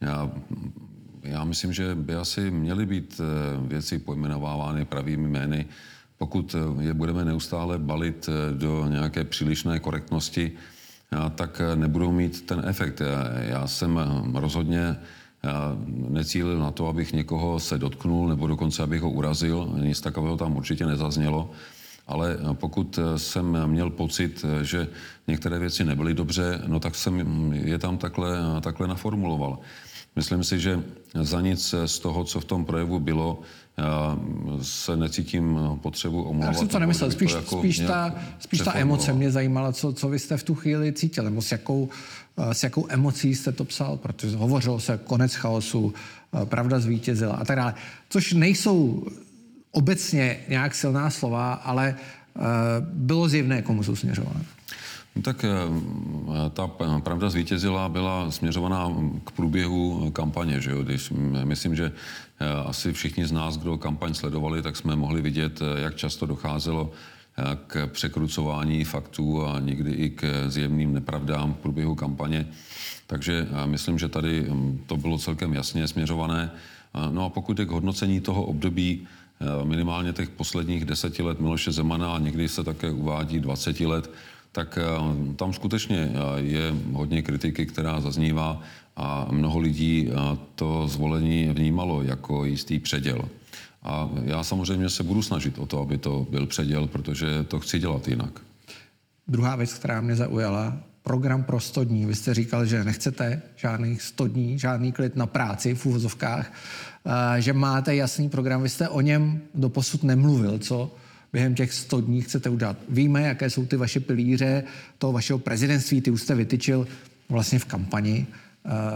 já, 0.00 0.30
já 1.22 1.44
myslím, 1.44 1.72
že 1.72 1.94
by 1.94 2.14
asi 2.14 2.50
měly 2.50 2.86
být 2.86 3.20
věci 3.66 3.98
pojmenovávány 3.98 4.84
pravými 4.84 5.28
jmény. 5.28 5.66
Pokud 6.18 6.54
eh, 6.54 6.84
je 6.84 6.94
budeme 6.94 7.24
neustále 7.24 7.78
balit 7.78 8.28
eh, 8.28 8.54
do 8.54 8.86
nějaké 8.88 9.24
přílišné 9.24 9.78
korektnosti, 9.78 10.52
eh, 11.12 11.16
tak 11.34 11.62
nebudou 11.74 12.12
mít 12.12 12.46
ten 12.46 12.62
efekt. 12.66 13.02
Já 13.40 13.66
jsem 13.66 14.00
rozhodně 14.34 14.96
necílil 16.08 16.58
na 16.58 16.70
to, 16.70 16.88
abych 16.88 17.12
někoho 17.12 17.60
se 17.60 17.78
dotknul 17.78 18.28
nebo 18.28 18.46
dokonce, 18.46 18.82
abych 18.82 19.02
ho 19.02 19.10
urazil. 19.10 19.72
Nic 19.80 20.00
takového 20.00 20.36
tam 20.36 20.56
určitě 20.56 20.86
nezaznělo. 20.86 21.50
Ale 22.06 22.38
pokud 22.52 22.98
jsem 23.16 23.66
měl 23.66 23.90
pocit, 23.90 24.44
že 24.62 24.88
některé 25.28 25.58
věci 25.58 25.84
nebyly 25.84 26.14
dobře, 26.14 26.62
no 26.66 26.80
tak 26.80 26.94
jsem 26.94 27.52
je 27.52 27.78
tam 27.78 27.98
takhle, 27.98 28.38
takhle 28.60 28.88
naformuloval. 28.88 29.58
Myslím 30.16 30.44
si, 30.44 30.60
že 30.60 30.82
za 31.14 31.40
nic 31.40 31.74
z 31.86 31.98
toho, 31.98 32.24
co 32.24 32.40
v 32.40 32.44
tom 32.44 32.64
projevu 32.64 33.00
bylo, 33.00 33.40
já 33.76 34.18
se 34.62 34.96
necítím 34.96 35.58
potřebu 35.82 36.22
omlouvat. 36.22 36.52
Já 36.52 36.58
jsem 36.58 36.68
to 36.68 36.78
nemyslel, 36.78 37.10
spíš, 37.10 37.32
to 37.32 37.38
jako 37.38 37.58
spíš, 37.58 37.78
ta, 37.78 38.14
spíš 38.38 38.60
ta 38.60 38.78
emoce 38.78 39.12
mě 39.12 39.30
zajímala, 39.30 39.72
co, 39.72 39.92
co 39.92 40.08
vy 40.08 40.18
jste 40.18 40.36
v 40.36 40.42
tu 40.42 40.54
chvíli 40.54 40.92
cítil, 40.92 41.24
nebo 41.24 41.42
s 41.42 41.52
jakou, 41.52 41.88
s 42.52 42.62
jakou 42.62 42.86
emocí 42.88 43.34
jste 43.34 43.52
to 43.52 43.64
psal, 43.64 43.96
protože 43.96 44.36
hovořilo 44.36 44.80
se 44.80 45.00
konec 45.04 45.34
chaosu, 45.34 45.94
pravda 46.44 46.80
zvítězila 46.80 47.34
a 47.34 47.44
tak 47.44 47.56
dále. 47.56 47.74
Což 48.08 48.32
nejsou 48.32 49.06
obecně 49.70 50.36
nějak 50.48 50.74
silná 50.74 51.10
slova, 51.10 51.52
ale 51.52 51.94
bylo 52.80 53.28
zjevné, 53.28 53.62
komu 53.62 53.82
jsou 53.82 53.96
směřované. 53.96 54.40
No 55.18 55.22
tak 55.22 55.44
eh, 55.44 55.50
ta 56.50 56.66
pravda 57.02 57.30
zvítězila 57.30 57.88
byla 57.88 58.30
směřovaná 58.30 58.92
k 59.24 59.30
průběhu 59.30 60.10
kampaně. 60.10 60.60
Že 60.60 60.70
jo? 60.70 60.82
Když, 60.82 61.10
myslím, 61.44 61.76
že 61.76 61.92
eh, 62.40 62.46
asi 62.66 62.92
všichni 62.92 63.26
z 63.26 63.32
nás, 63.32 63.56
kdo 63.56 63.78
kampaň 63.78 64.14
sledovali, 64.14 64.62
tak 64.62 64.76
jsme 64.76 64.96
mohli 64.96 65.22
vidět, 65.22 65.60
eh, 65.62 65.80
jak 65.80 65.96
často 65.96 66.26
docházelo 66.26 66.90
k 67.66 67.86
překrucování 67.86 68.84
faktů 68.84 69.46
a 69.46 69.60
někdy 69.60 69.90
i 69.90 70.10
k 70.10 70.44
zjevným 70.48 70.94
nepravdám 70.94 71.54
v 71.54 71.56
průběhu 71.56 71.94
kampaně. 71.94 72.46
Takže 73.06 73.48
myslím, 73.64 73.98
že 73.98 74.08
tady 74.08 74.46
hm, 74.50 74.80
to 74.86 74.96
bylo 74.96 75.18
celkem 75.18 75.54
jasně 75.54 75.88
směřované. 75.88 76.50
No 77.10 77.24
a 77.24 77.28
pokud 77.28 77.58
je 77.58 77.66
k 77.66 77.70
hodnocení 77.70 78.20
toho 78.20 78.42
období, 78.42 79.06
minimálně 79.64 80.12
těch 80.12 80.28
posledních 80.28 80.84
deseti 80.84 81.22
let 81.22 81.40
Miloše 81.40 81.72
Zemana 81.72 82.14
a 82.14 82.18
někdy 82.18 82.48
se 82.48 82.64
také 82.64 82.90
uvádí 82.90 83.40
20 83.40 83.80
let, 83.80 84.10
tak 84.52 84.78
tam 85.36 85.52
skutečně 85.52 86.12
je 86.36 86.74
hodně 86.92 87.22
kritiky, 87.22 87.66
která 87.66 88.00
zaznívá 88.00 88.60
a 88.96 89.26
mnoho 89.30 89.58
lidí 89.58 90.10
to 90.54 90.88
zvolení 90.88 91.48
vnímalo 91.48 92.02
jako 92.02 92.44
jistý 92.44 92.78
předěl. 92.78 93.28
A 93.82 94.08
já 94.24 94.42
samozřejmě 94.42 94.90
se 94.90 95.02
budu 95.02 95.22
snažit 95.22 95.58
o 95.58 95.66
to, 95.66 95.80
aby 95.80 95.98
to 95.98 96.26
byl 96.30 96.46
předěl, 96.46 96.86
protože 96.86 97.44
to 97.44 97.60
chci 97.60 97.78
dělat 97.78 98.08
jinak. 98.08 98.40
Druhá 99.28 99.56
věc, 99.56 99.74
která 99.74 100.00
mě 100.00 100.16
zaujala, 100.16 100.76
program 101.02 101.42
pro 101.42 101.60
100 101.60 101.84
dní. 101.84 102.06
Vy 102.06 102.14
jste 102.14 102.34
říkal, 102.34 102.66
že 102.66 102.84
nechcete 102.84 103.42
žádných 103.56 104.02
100 104.02 104.26
dní, 104.26 104.58
žádný 104.58 104.92
klid 104.92 105.16
na 105.16 105.26
práci 105.26 105.74
v 105.74 105.86
úvozovkách, 105.86 106.52
že 107.38 107.52
máte 107.52 107.96
jasný 107.96 108.28
program. 108.28 108.62
Vy 108.62 108.68
jste 108.68 108.88
o 108.88 109.00
něm 109.00 109.40
doposud 109.54 110.02
nemluvil, 110.02 110.58
co 110.58 110.94
během 111.32 111.54
těch 111.54 111.72
100 111.72 112.00
dní 112.00 112.22
chcete 112.22 112.50
udělat. 112.50 112.76
Víme, 112.88 113.22
jaké 113.22 113.50
jsou 113.50 113.66
ty 113.66 113.76
vaše 113.76 114.00
pilíře 114.00 114.64
toho 114.98 115.12
vašeho 115.12 115.38
prezidentství, 115.38 116.00
ty 116.00 116.10
už 116.10 116.22
jste 116.22 116.34
vytyčil 116.34 116.86
vlastně 117.28 117.58
v 117.58 117.64
kampani. 117.64 118.26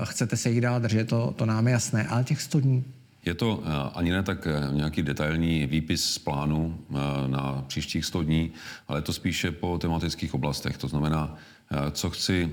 Chcete 0.04 0.36
se 0.36 0.50
jich 0.50 0.60
dál 0.60 0.80
držet, 0.80 1.08
to, 1.08 1.34
to 1.36 1.46
nám 1.46 1.66
je 1.66 1.72
jasné, 1.72 2.06
ale 2.06 2.24
těch 2.24 2.42
100 2.42 2.60
dní, 2.60 2.84
je 3.24 3.34
to 3.34 3.62
eh, 3.64 3.90
ani 3.94 4.10
ne 4.10 4.22
tak 4.22 4.46
eh, 4.46 4.74
nějaký 4.74 5.02
detailní 5.02 5.66
výpis 5.66 6.04
z 6.04 6.18
plánu 6.18 6.78
eh, 6.78 6.94
na 7.28 7.64
příštích 7.66 8.04
100 8.04 8.22
dní, 8.22 8.50
ale 8.88 8.98
je 8.98 9.02
to 9.02 9.12
spíše 9.12 9.50
po 9.52 9.78
tematických 9.78 10.34
oblastech. 10.34 10.78
To 10.78 10.88
znamená, 10.88 11.36
co 11.92 12.10
chci 12.10 12.50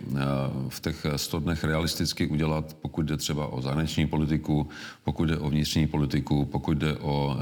v 0.69 0.79
těch 0.79 1.05
100 1.15 1.39
dnech 1.39 1.63
realisticky 1.63 2.27
udělat, 2.27 2.77
pokud 2.81 3.01
jde 3.01 3.17
třeba 3.17 3.47
o 3.47 3.61
zahraniční 3.61 4.07
politiku, 4.07 4.69
pokud 5.03 5.25
jde 5.25 5.37
o 5.37 5.49
vnitřní 5.49 5.87
politiku, 5.87 6.45
pokud 6.45 6.77
jde 6.77 6.97
o 6.97 7.37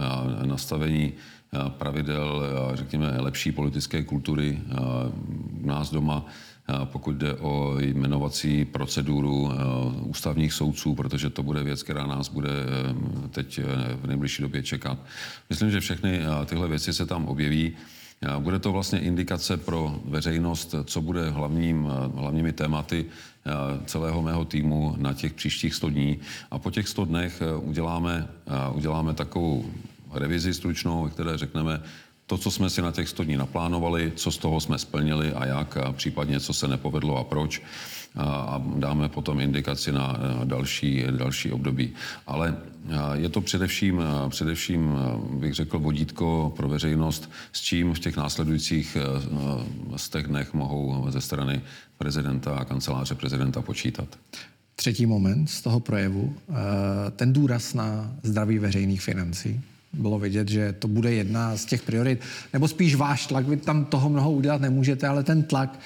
nastavení 0.46 1.14
pravidel, 1.70 2.42
řekněme, 2.74 3.18
lepší 3.18 3.52
politické 3.52 4.04
kultury 4.04 4.62
u 5.64 5.68
nás 5.68 5.92
doma, 5.92 6.26
pokud 6.84 7.16
jde 7.16 7.34
o 7.34 7.76
jmenovací 7.80 8.66
proceduru 8.66 9.52
ústavních 10.00 10.54
soudců, 10.54 10.96
protože 10.96 11.30
to 11.30 11.44
bude 11.44 11.64
věc, 11.64 11.84
která 11.84 12.08
nás 12.08 12.30
bude 12.30 12.50
teď 13.32 13.60
v 14.02 14.08
nejbližší 14.08 14.42
době 14.42 14.64
čekat. 14.64 14.98
Myslím, 15.50 15.72
že 15.72 15.80
všechny 15.80 16.20
tyhle 16.46 16.68
věci 16.68 16.94
se 16.94 17.06
tam 17.06 17.26
objeví. 17.26 17.74
Bude 18.40 18.60
to 18.60 18.72
vlastně 18.72 19.00
indikace 19.00 19.58
pro 19.58 20.00
veřejnost, 20.06 20.76
co 20.84 21.02
bude 21.02 21.30
hlavním, 21.30 21.88
hlavními 22.16 22.54
tématy 22.54 23.06
celého 23.86 24.22
mého 24.22 24.46
týmu 24.46 24.96
na 24.98 25.14
těch 25.14 25.34
příštích 25.34 25.76
100 25.76 25.90
dní. 25.90 26.20
A 26.52 26.60
po 26.60 26.72
těch 26.72 26.88
100 26.88 27.06
dnech 27.06 27.42
uděláme, 27.62 28.28
uděláme 28.74 29.14
takovou 29.14 29.66
revizi 30.14 30.54
stručnou, 30.54 31.10
které 31.10 31.38
řekneme, 31.38 31.82
to, 32.28 32.38
co 32.38 32.52
jsme 32.52 32.70
si 32.70 32.82
na 32.82 32.92
těch 32.92 33.10
100 33.10 33.24
dní 33.24 33.38
naplánovali, 33.38 34.12
co 34.16 34.32
z 34.32 34.38
toho 34.38 34.60
jsme 34.60 34.78
splnili 34.78 35.34
a 35.34 35.46
jak, 35.46 35.78
a 35.78 35.92
případně 35.92 36.40
co 36.40 36.54
se 36.54 36.68
nepovedlo 36.68 37.18
a 37.18 37.24
proč. 37.24 37.62
A 38.16 38.64
dáme 38.76 39.10
potom 39.10 39.40
indikaci 39.40 39.92
na 39.92 40.20
další, 40.44 41.04
další 41.12 41.52
období. 41.52 41.94
Ale 42.28 42.58
je 43.14 43.30
to 43.30 43.42
především, 43.42 44.04
především, 44.30 44.96
bych 45.30 45.54
řekl, 45.54 45.80
vodítko 45.80 46.54
pro 46.58 46.68
veřejnost, 46.68 47.32
s 47.52 47.62
čím 47.62 47.94
v 47.94 48.00
těch 48.00 48.18
následujících 48.18 48.98
z 49.96 50.10
těch 50.10 50.28
dnech 50.28 50.54
mohou 50.54 51.06
ze 51.10 51.22
strany 51.22 51.62
prezidenta 51.98 52.56
a 52.56 52.66
kanceláře 52.66 53.16
prezidenta 53.16 53.62
počítat. 53.62 54.08
Třetí 54.76 55.06
moment 55.06 55.48
z 55.48 55.62
toho 55.62 55.80
projevu, 55.80 56.36
ten 57.16 57.34
důraz 57.34 57.74
na 57.74 58.16
zdraví 58.24 58.60
veřejných 58.60 59.02
financí 59.02 59.62
bylo 59.94 60.20
vidět, 60.20 60.50
že 60.50 60.74
to 60.74 60.88
bude 60.88 61.12
jedna 61.14 61.58
z 61.58 61.66
těch 61.66 61.82
priorit, 61.82 62.22
nebo 62.54 62.68
spíš 62.68 62.96
váš 62.96 63.28
tlak, 63.28 63.48
vy 63.48 63.58
tam 63.58 63.86
toho 63.86 64.10
mnoho 64.10 64.32
udělat 64.32 64.62
nemůžete, 64.62 65.08
ale 65.08 65.24
ten 65.24 65.44
tlak 65.44 65.80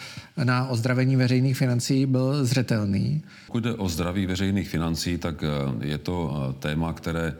na 0.43 0.67
ozdravení 0.67 1.15
veřejných 1.15 1.57
financí 1.57 2.05
byl 2.05 2.45
zřetelný. 2.45 3.23
Pokud 3.47 3.63
jde 3.63 3.73
o 3.73 3.89
zdraví 3.89 4.25
veřejných 4.25 4.69
financí, 4.69 5.17
tak 5.17 5.43
eh, 5.43 5.47
je 5.87 5.97
to 5.97 6.33
eh, 6.33 6.53
téma, 6.59 6.93
které 6.93 7.33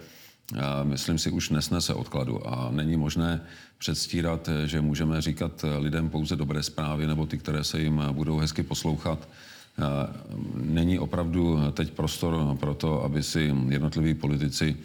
eh, 0.55 0.59
myslím 0.83 1.17
si, 1.17 1.31
už 1.31 1.49
nesnese 1.49 1.93
odkladu 1.93 2.47
a 2.47 2.71
není 2.71 2.97
možné 2.97 3.41
předstírat, 3.77 4.49
že 4.65 4.81
můžeme 4.81 5.21
říkat 5.21 5.65
lidem 5.79 6.09
pouze 6.09 6.35
dobré 6.35 6.63
zprávy 6.63 7.07
nebo 7.07 7.25
ty, 7.25 7.37
které 7.37 7.63
se 7.63 7.81
jim 7.81 8.03
budou 8.11 8.37
hezky 8.37 8.63
poslouchat. 8.63 9.29
Není 10.61 10.99
opravdu 10.99 11.59
teď 11.73 11.91
prostor 11.91 12.57
pro 12.59 12.73
to, 12.73 13.03
aby 13.03 13.23
si 13.23 13.53
jednotliví 13.69 14.13
politici 14.13 14.75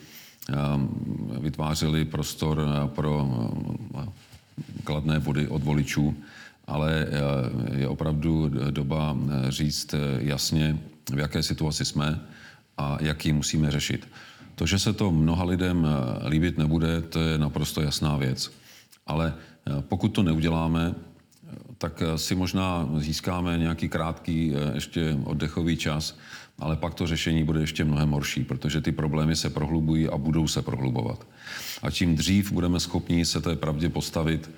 vytvářeli 1.41 2.05
prostor 2.05 2.61
eh, 2.61 2.89
pro 2.89 3.29
eh, 3.99 4.07
kladné 4.85 5.21
body 5.21 5.49
od 5.49 5.63
voličů, 5.63 6.15
ale 6.67 7.07
eh, 7.07 7.81
je 7.81 7.89
opravdu 7.89 8.51
doba 8.71 9.17
říct 9.49 9.95
jasně, 10.19 10.79
v 11.15 11.19
jaké 11.19 11.43
situaci 11.43 11.85
jsme 11.85 12.21
a 12.79 12.99
jak 13.01 13.27
ji 13.27 13.33
musíme 13.33 13.71
řešit. 13.71 14.09
To, 14.55 14.67
že 14.67 14.79
se 14.79 14.93
to 14.93 15.11
mnoha 15.11 15.45
lidem 15.45 15.87
líbit 16.29 16.59
nebude, 16.59 17.03
to 17.03 17.21
je 17.21 17.39
naprosto 17.39 17.83
jasná 17.83 18.17
věc. 18.17 18.53
Ale 19.07 19.35
pokud 19.81 20.09
to 20.09 20.23
neuděláme, 20.23 20.95
tak 21.79 22.03
si 22.17 22.35
možná 22.35 22.89
získáme 22.97 23.59
nějaký 23.59 23.89
krátký 23.89 24.53
ještě 24.75 25.19
oddechový 25.25 25.77
čas, 25.77 26.17
ale 26.59 26.77
pak 26.77 26.95
to 26.95 27.07
řešení 27.07 27.45
bude 27.45 27.61
ještě 27.61 27.85
mnohem 27.85 28.11
horší, 28.11 28.45
protože 28.45 28.81
ty 28.81 28.93
problémy 28.93 29.37
se 29.37 29.51
prohlubují 29.51 30.09
a 30.09 30.17
budou 30.17 30.49
se 30.49 30.63
prohlubovat. 30.63 31.27
A 31.83 31.91
čím 31.91 32.17
dřív 32.17 32.53
budeme 32.53 32.81
schopni 32.81 33.25
se 33.25 33.41
té 33.41 33.57
pravdě 33.57 33.89
postavit, 33.89 34.51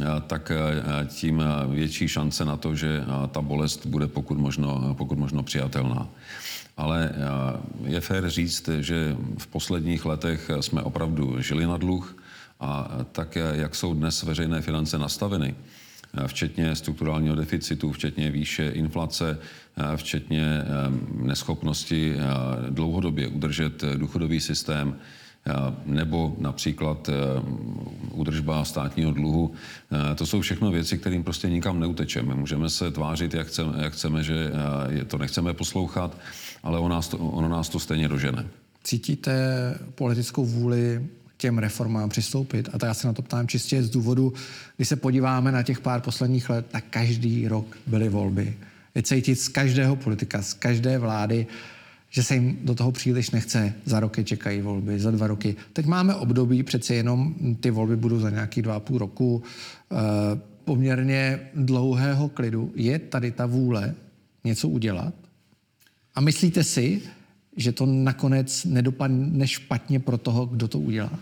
eh, 0.00 0.04
tak 0.26 0.50
eh, 0.50 1.06
tím 1.06 1.44
větší 1.68 2.08
šance 2.08 2.44
na 2.44 2.56
to, 2.56 2.74
že 2.74 3.02
eh, 3.02 3.28
ta 3.28 3.40
bolest 3.40 3.86
bude 3.86 4.06
pokud 4.06 4.38
možno, 4.38 4.94
pokud 4.98 5.18
možno 5.18 5.42
přijatelná. 5.42 6.08
Ale 6.76 7.12
je 7.84 8.00
fér 8.00 8.30
říct, 8.30 8.68
že 8.80 9.16
v 9.38 9.46
posledních 9.46 10.04
letech 10.04 10.50
jsme 10.60 10.82
opravdu 10.82 11.40
žili 11.42 11.66
na 11.66 11.76
dluh 11.76 12.16
a 12.60 12.88
tak, 13.12 13.38
jak 13.52 13.74
jsou 13.74 13.94
dnes 13.94 14.22
veřejné 14.22 14.60
finance 14.60 14.98
nastaveny, 14.98 15.54
včetně 16.26 16.74
strukturálního 16.74 17.34
deficitu, 17.34 17.92
včetně 17.92 18.30
výše 18.30 18.68
inflace, 18.68 19.38
včetně 19.96 20.62
neschopnosti 21.22 22.14
dlouhodobě 22.70 23.28
udržet 23.28 23.84
důchodový 23.96 24.40
systém, 24.40 24.96
nebo 25.86 26.36
například 26.38 27.10
údržba 28.10 28.64
státního 28.64 29.12
dluhu. 29.12 29.52
To 30.14 30.26
jsou 30.26 30.40
všechno 30.40 30.70
věci, 30.70 30.98
kterým 30.98 31.24
prostě 31.24 31.50
nikam 31.50 31.80
neutečeme. 31.80 32.34
Můžeme 32.34 32.70
se 32.70 32.90
tvářit, 32.90 33.34
jak 33.34 33.46
chceme, 33.46 33.72
jak 33.84 33.92
chceme 33.92 34.22
že 34.22 34.50
to 35.06 35.18
nechceme 35.18 35.54
poslouchat, 35.54 36.18
ale 36.62 36.78
ono 36.78 36.88
nás 36.88 37.08
to, 37.08 37.18
ono 37.18 37.48
nás 37.48 37.68
to 37.68 37.78
stejně 37.78 38.08
dožene. 38.08 38.46
Cítíte 38.84 39.34
politickou 39.94 40.44
vůli 40.44 41.06
těm 41.36 41.58
reformám 41.58 42.08
přistoupit. 42.08 42.68
A 42.72 42.78
to 42.78 42.86
já 42.86 42.94
se 42.94 43.06
na 43.06 43.12
to 43.12 43.22
ptám 43.22 43.48
čistě 43.48 43.82
z 43.82 43.90
důvodu, 43.90 44.32
když 44.76 44.88
se 44.88 44.96
podíváme 44.96 45.52
na 45.52 45.62
těch 45.62 45.80
pár 45.80 46.00
posledních 46.00 46.50
let, 46.50 46.66
tak 46.70 46.84
každý 46.90 47.48
rok 47.48 47.76
byly 47.86 48.08
volby. 48.08 48.56
Je 48.96 49.36
z 49.36 49.48
každého 49.48 49.96
politika, 49.96 50.42
z 50.42 50.54
každé 50.54 50.98
vlády, 50.98 51.46
že 52.10 52.22
se 52.22 52.34
jim 52.34 52.58
do 52.64 52.74
toho 52.74 52.92
příliš 52.92 53.30
nechce. 53.30 53.74
Za 53.84 54.00
roky 54.00 54.24
čekají 54.24 54.60
volby, 54.60 55.00
za 55.00 55.10
dva 55.10 55.26
roky. 55.26 55.56
Teď 55.72 55.86
máme 55.86 56.14
období, 56.14 56.62
přece 56.62 56.94
jenom 56.94 57.34
ty 57.60 57.70
volby 57.70 57.96
budou 57.96 58.20
za 58.20 58.30
nějaký 58.30 58.62
dva 58.62 58.74
a 58.74 58.80
půl 58.80 58.98
roku, 58.98 59.42
e, 59.92 59.96
poměrně 60.64 61.40
dlouhého 61.54 62.28
klidu. 62.28 62.72
Je 62.74 62.98
tady 62.98 63.30
ta 63.30 63.46
vůle 63.46 63.94
něco 64.44 64.68
udělat? 64.68 65.14
A 66.14 66.20
myslíte 66.20 66.64
si, 66.64 67.02
že 67.56 67.72
to 67.72 67.86
nakonec 67.86 68.64
nedopadne 68.64 69.48
špatně 69.48 70.00
pro 70.00 70.18
toho, 70.18 70.46
kdo 70.46 70.68
to 70.68 70.78
udělá? 70.78 71.18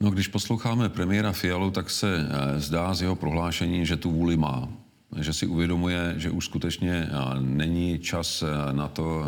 No, 0.00 0.10
když 0.10 0.28
posloucháme 0.28 0.88
premiéra 0.88 1.32
Fialu, 1.32 1.70
tak 1.70 1.90
se 1.90 2.16
eh, 2.16 2.60
zdá 2.60 2.94
z 2.94 3.02
jeho 3.02 3.16
prohlášení, 3.16 3.86
že 3.86 3.96
tu 3.96 4.10
vůli 4.10 4.36
má 4.36 4.68
že 5.16 5.32
si 5.32 5.46
uvědomuje, 5.46 6.14
že 6.16 6.30
už 6.30 6.44
skutečně 6.44 7.08
není 7.40 7.98
čas 7.98 8.42
e, 8.42 8.72
na 8.72 8.88
to 8.88 9.22
e, 9.22 9.26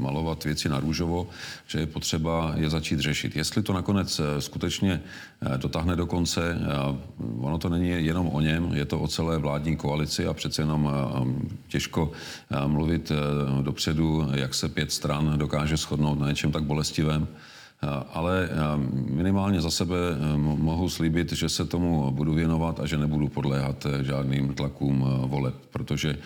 malovat 0.00 0.44
věci 0.44 0.68
na 0.68 0.80
růžovo, 0.80 1.28
že 1.66 1.78
je 1.78 1.86
potřeba 1.86 2.52
je 2.56 2.70
začít 2.70 3.00
řešit. 3.00 3.36
Jestli 3.36 3.62
to 3.62 3.72
nakonec 3.72 4.20
e, 4.20 4.40
skutečně 4.40 5.02
dotáhne 5.56 5.96
do 5.96 6.06
konce, 6.06 6.58
ono 7.38 7.58
to 7.58 7.68
není 7.68 7.88
jenom 7.88 8.28
o 8.28 8.40
něm, 8.40 8.70
je 8.74 8.84
to 8.84 9.00
o 9.00 9.08
celé 9.08 9.38
vládní 9.38 9.76
koalici 9.76 10.26
a 10.26 10.34
přece 10.34 10.62
jenom 10.62 10.92
těžko 11.68 12.12
mluvit 12.66 13.12
dopředu, 13.62 14.28
jak 14.34 14.54
se 14.54 14.68
pět 14.68 14.92
stran 14.92 15.38
dokáže 15.38 15.76
shodnout 15.76 16.18
na 16.18 16.28
něčem 16.28 16.52
tak 16.52 16.64
bolestivém. 16.64 17.28
Ale 18.12 18.48
minimálně 19.10 19.60
za 19.60 19.70
sebe 19.70 19.96
mohu 20.36 20.88
slíbit, 20.88 21.32
že 21.32 21.48
se 21.48 21.64
tomu 21.64 22.10
budu 22.10 22.34
věnovat 22.34 22.80
a 22.80 22.86
že 22.86 22.98
nebudu 22.98 23.28
podléhat 23.28 23.86
žádným 24.02 24.54
tlakům 24.54 25.04
voleb, 25.26 25.54
protože 25.70 26.18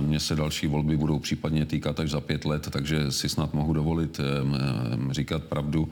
mě 0.00 0.20
se 0.20 0.36
další 0.36 0.66
volby 0.66 0.96
budou 0.96 1.18
případně 1.18 1.66
týkat 1.66 2.00
až 2.00 2.10
za 2.10 2.20
pět 2.20 2.44
let, 2.44 2.68
takže 2.70 3.12
si 3.12 3.28
snad 3.28 3.54
mohu 3.54 3.72
dovolit 3.72 4.20
říkat 5.10 5.42
pravdu 5.42 5.88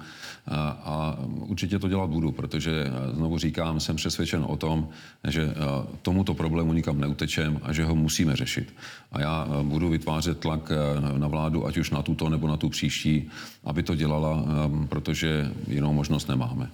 a 0.84 1.18
určitě 1.26 1.78
to 1.78 1.88
dělat 1.88 2.10
budu, 2.10 2.32
protože 2.32 2.86
znovu 3.12 3.38
říkám, 3.38 3.80
jsem 3.80 3.96
přesvědčen 3.96 4.44
o 4.48 4.56
tom, 4.56 4.88
že 5.28 5.54
tomuto 6.02 6.34
problému 6.34 6.72
nikam 6.72 7.00
neutečem 7.00 7.60
a 7.62 7.72
že 7.72 7.84
ho 7.84 7.94
musíme 7.94 8.36
řešit. 8.36 8.74
A 9.12 9.20
já 9.20 9.48
budu 9.62 9.88
vytvářet 9.88 10.38
tlak 10.38 10.72
na 11.16 11.28
vládu, 11.28 11.66
ať 11.66 11.78
už 11.78 11.90
na 11.90 12.02
tuto 12.02 12.28
nebo 12.28 12.48
na 12.48 12.56
tu 12.56 12.68
příští, 12.68 13.30
aby 13.64 13.82
to 13.82 13.94
dělala, 13.94 14.44
protože 14.87 15.50
jinou 15.69 15.93
možnost 15.93 16.29
nemáme. 16.29 16.71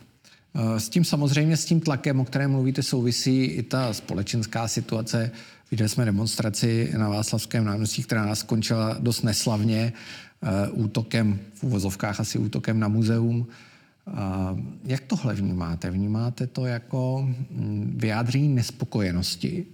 S 0.79 0.88
tím 0.88 1.05
samozřejmě, 1.05 1.57
s 1.57 1.64
tím 1.64 1.81
tlakem, 1.81 2.21
o 2.21 2.25
kterém 2.25 2.50
mluvíte, 2.50 2.83
souvisí 2.83 3.45
i 3.45 3.62
ta 3.62 3.93
společenská 3.93 4.69
situace. 4.69 5.31
Viděli 5.71 5.88
jsme 5.88 6.05
demonstraci 6.05 6.93
na 6.99 7.09
Václavském 7.09 7.64
náměstí, 7.64 8.02
která 8.02 8.26
nás 8.26 8.38
skončila 8.38 8.97
dost 9.00 9.23
neslavně. 9.23 9.93
Eh, 10.43 10.69
útokem, 10.71 11.38
v 11.55 11.64
uvozovkách 11.64 12.21
asi 12.21 12.38
útokem 12.38 12.81
na 12.81 12.88
muzeum. 12.88 13.47
Jak 14.85 15.00
tohle 15.00 15.35
vnímáte? 15.35 15.90
Vnímáte 15.90 16.47
to 16.47 16.67
jako 16.67 17.29
mm, 17.50 17.95
vyjádření 17.97 18.49
nespokojenosti? 18.49 19.67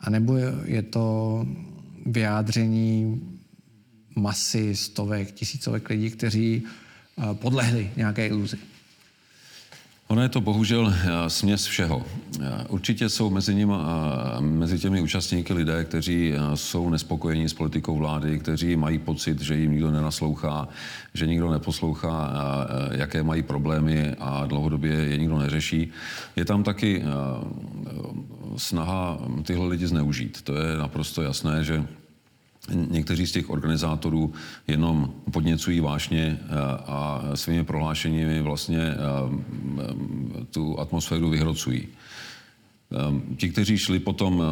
A 0.00 0.10
nebo 0.10 0.36
je 0.64 0.82
to 0.82 1.46
vyjádření 2.06 3.22
masy, 4.16 4.76
stovek, 4.76 5.32
tisícovek 5.32 5.88
lidí, 5.88 6.10
kteří 6.10 6.62
eh, 6.64 6.68
podlehli 7.40 7.90
nějaké 7.96 8.26
iluzi? 8.26 8.58
Ono 10.08 10.22
je 10.22 10.28
to 10.28 10.40
bohužel 10.40 10.94
eh, 10.94 11.30
směs 11.30 11.66
všeho. 11.66 12.02
Eh, 12.40 12.64
určitě 12.68 13.08
jsou 13.08 13.30
mezi, 13.30 13.54
nimi, 13.54 13.72
eh, 13.74 14.40
mezi 14.40 14.78
těmi 14.78 15.00
účastníky 15.00 15.52
lidé, 15.52 15.84
kteří 15.84 16.34
jsou 16.54 16.90
nespokojení 16.90 17.48
s 17.48 17.54
politikou 17.54 17.98
vlády, 17.98 18.38
kteří 18.38 18.76
mají 18.76 18.98
pocit, 18.98 19.40
že 19.40 19.56
jim 19.56 19.72
nikdo 19.72 19.90
nenaslouchá, 19.90 20.68
že 21.14 21.26
nikdo 21.26 21.50
neposlouchá, 21.50 22.34
jaké 22.92 23.22
mají 23.22 23.42
problémy 23.42 24.14
a 24.18 24.46
dlouhodobě 24.46 24.92
je 24.92 25.16
nikdo 25.18 25.38
neřeší. 25.38 25.90
Je 26.36 26.44
tam 26.44 26.62
taky 26.62 27.02
snaha 28.56 29.18
tyhle 29.42 29.66
lidi 29.66 29.86
zneužít. 29.86 30.42
To 30.42 30.56
je 30.56 30.76
naprosto 30.76 31.22
jasné, 31.22 31.64
že 31.64 31.84
Někteří 32.72 33.26
z 33.26 33.32
těch 33.32 33.50
organizátorů 33.50 34.32
jenom 34.66 35.14
podněcují 35.30 35.80
vášně 35.80 36.38
eh, 36.40 36.46
a 36.86 37.22
svými 37.34 37.64
prohlášeními 37.64 38.42
vlastně 38.42 38.80
eh, 38.80 38.94
tu 40.50 40.80
atmosféru 40.80 41.30
vyhrocují. 41.30 41.88
Eh, 42.92 43.36
ti, 43.36 43.48
kteří 43.48 43.78
šli 43.78 43.98
potom 43.98 44.42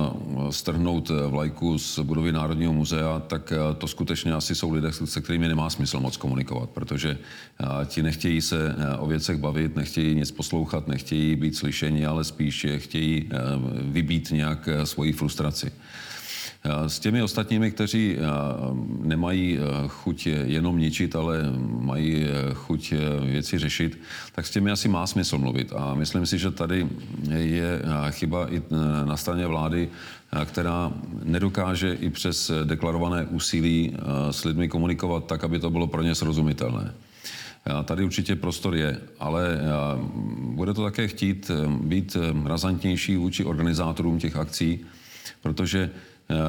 strhnout 0.50 1.10
vlajku 1.28 1.78
z 1.78 1.98
budovy 1.98 2.32
Národního 2.32 2.72
muzea, 2.72 3.22
tak 3.26 3.52
to 3.78 3.88
skutečně 3.88 4.32
asi 4.32 4.54
jsou 4.54 4.72
lidé, 4.72 4.92
se 4.92 5.20
kterými 5.20 5.48
nemá 5.48 5.70
smysl 5.70 6.00
moc 6.00 6.16
komunikovat, 6.16 6.70
protože 6.70 7.18
ti 7.84 8.02
nechtějí 8.02 8.40
se 8.40 8.76
o 8.98 9.06
věcech 9.06 9.36
bavit, 9.36 9.76
nechtějí 9.76 10.14
nic 10.14 10.30
poslouchat, 10.30 10.88
nechtějí 10.88 11.36
být 11.36 11.56
slyšeni, 11.56 12.06
ale 12.06 12.24
spíš 12.24 12.66
chtějí 12.76 13.30
vybít 13.82 14.30
nějak 14.30 14.68
svoji 14.84 15.12
frustraci. 15.12 15.72
S 16.86 16.98
těmi 16.98 17.22
ostatními, 17.22 17.70
kteří 17.70 18.16
nemají 19.02 19.58
chuť 19.88 20.26
jenom 20.26 20.78
ničit, 20.78 21.16
ale 21.16 21.42
mají 21.80 22.26
chuť 22.54 22.92
věci 23.22 23.58
řešit, 23.58 24.00
tak 24.34 24.46
s 24.46 24.50
těmi 24.50 24.70
asi 24.70 24.88
má 24.88 25.06
smysl 25.06 25.38
mluvit. 25.38 25.72
A 25.76 25.94
myslím 25.94 26.26
si, 26.26 26.38
že 26.38 26.50
tady 26.50 26.88
je 27.30 27.82
chyba 28.10 28.52
i 28.52 28.62
na 29.04 29.16
straně 29.16 29.46
vlády, 29.46 29.88
která 30.44 30.92
nedokáže 31.24 31.94
i 31.94 32.10
přes 32.10 32.50
deklarované 32.64 33.24
úsilí 33.24 33.96
s 34.30 34.44
lidmi 34.44 34.68
komunikovat 34.68 35.26
tak, 35.26 35.44
aby 35.44 35.58
to 35.58 35.70
bylo 35.70 35.86
pro 35.86 36.02
ně 36.02 36.14
srozumitelné. 36.14 36.94
Tady 37.84 38.04
určitě 38.04 38.36
prostor 38.36 38.76
je, 38.76 39.00
ale 39.18 39.58
bude 40.40 40.74
to 40.74 40.82
také 40.82 41.08
chtít 41.08 41.50
být 41.80 42.16
razantnější 42.44 43.16
vůči 43.16 43.44
organizátorům 43.44 44.18
těch 44.18 44.36
akcí, 44.36 44.80
protože 45.42 45.90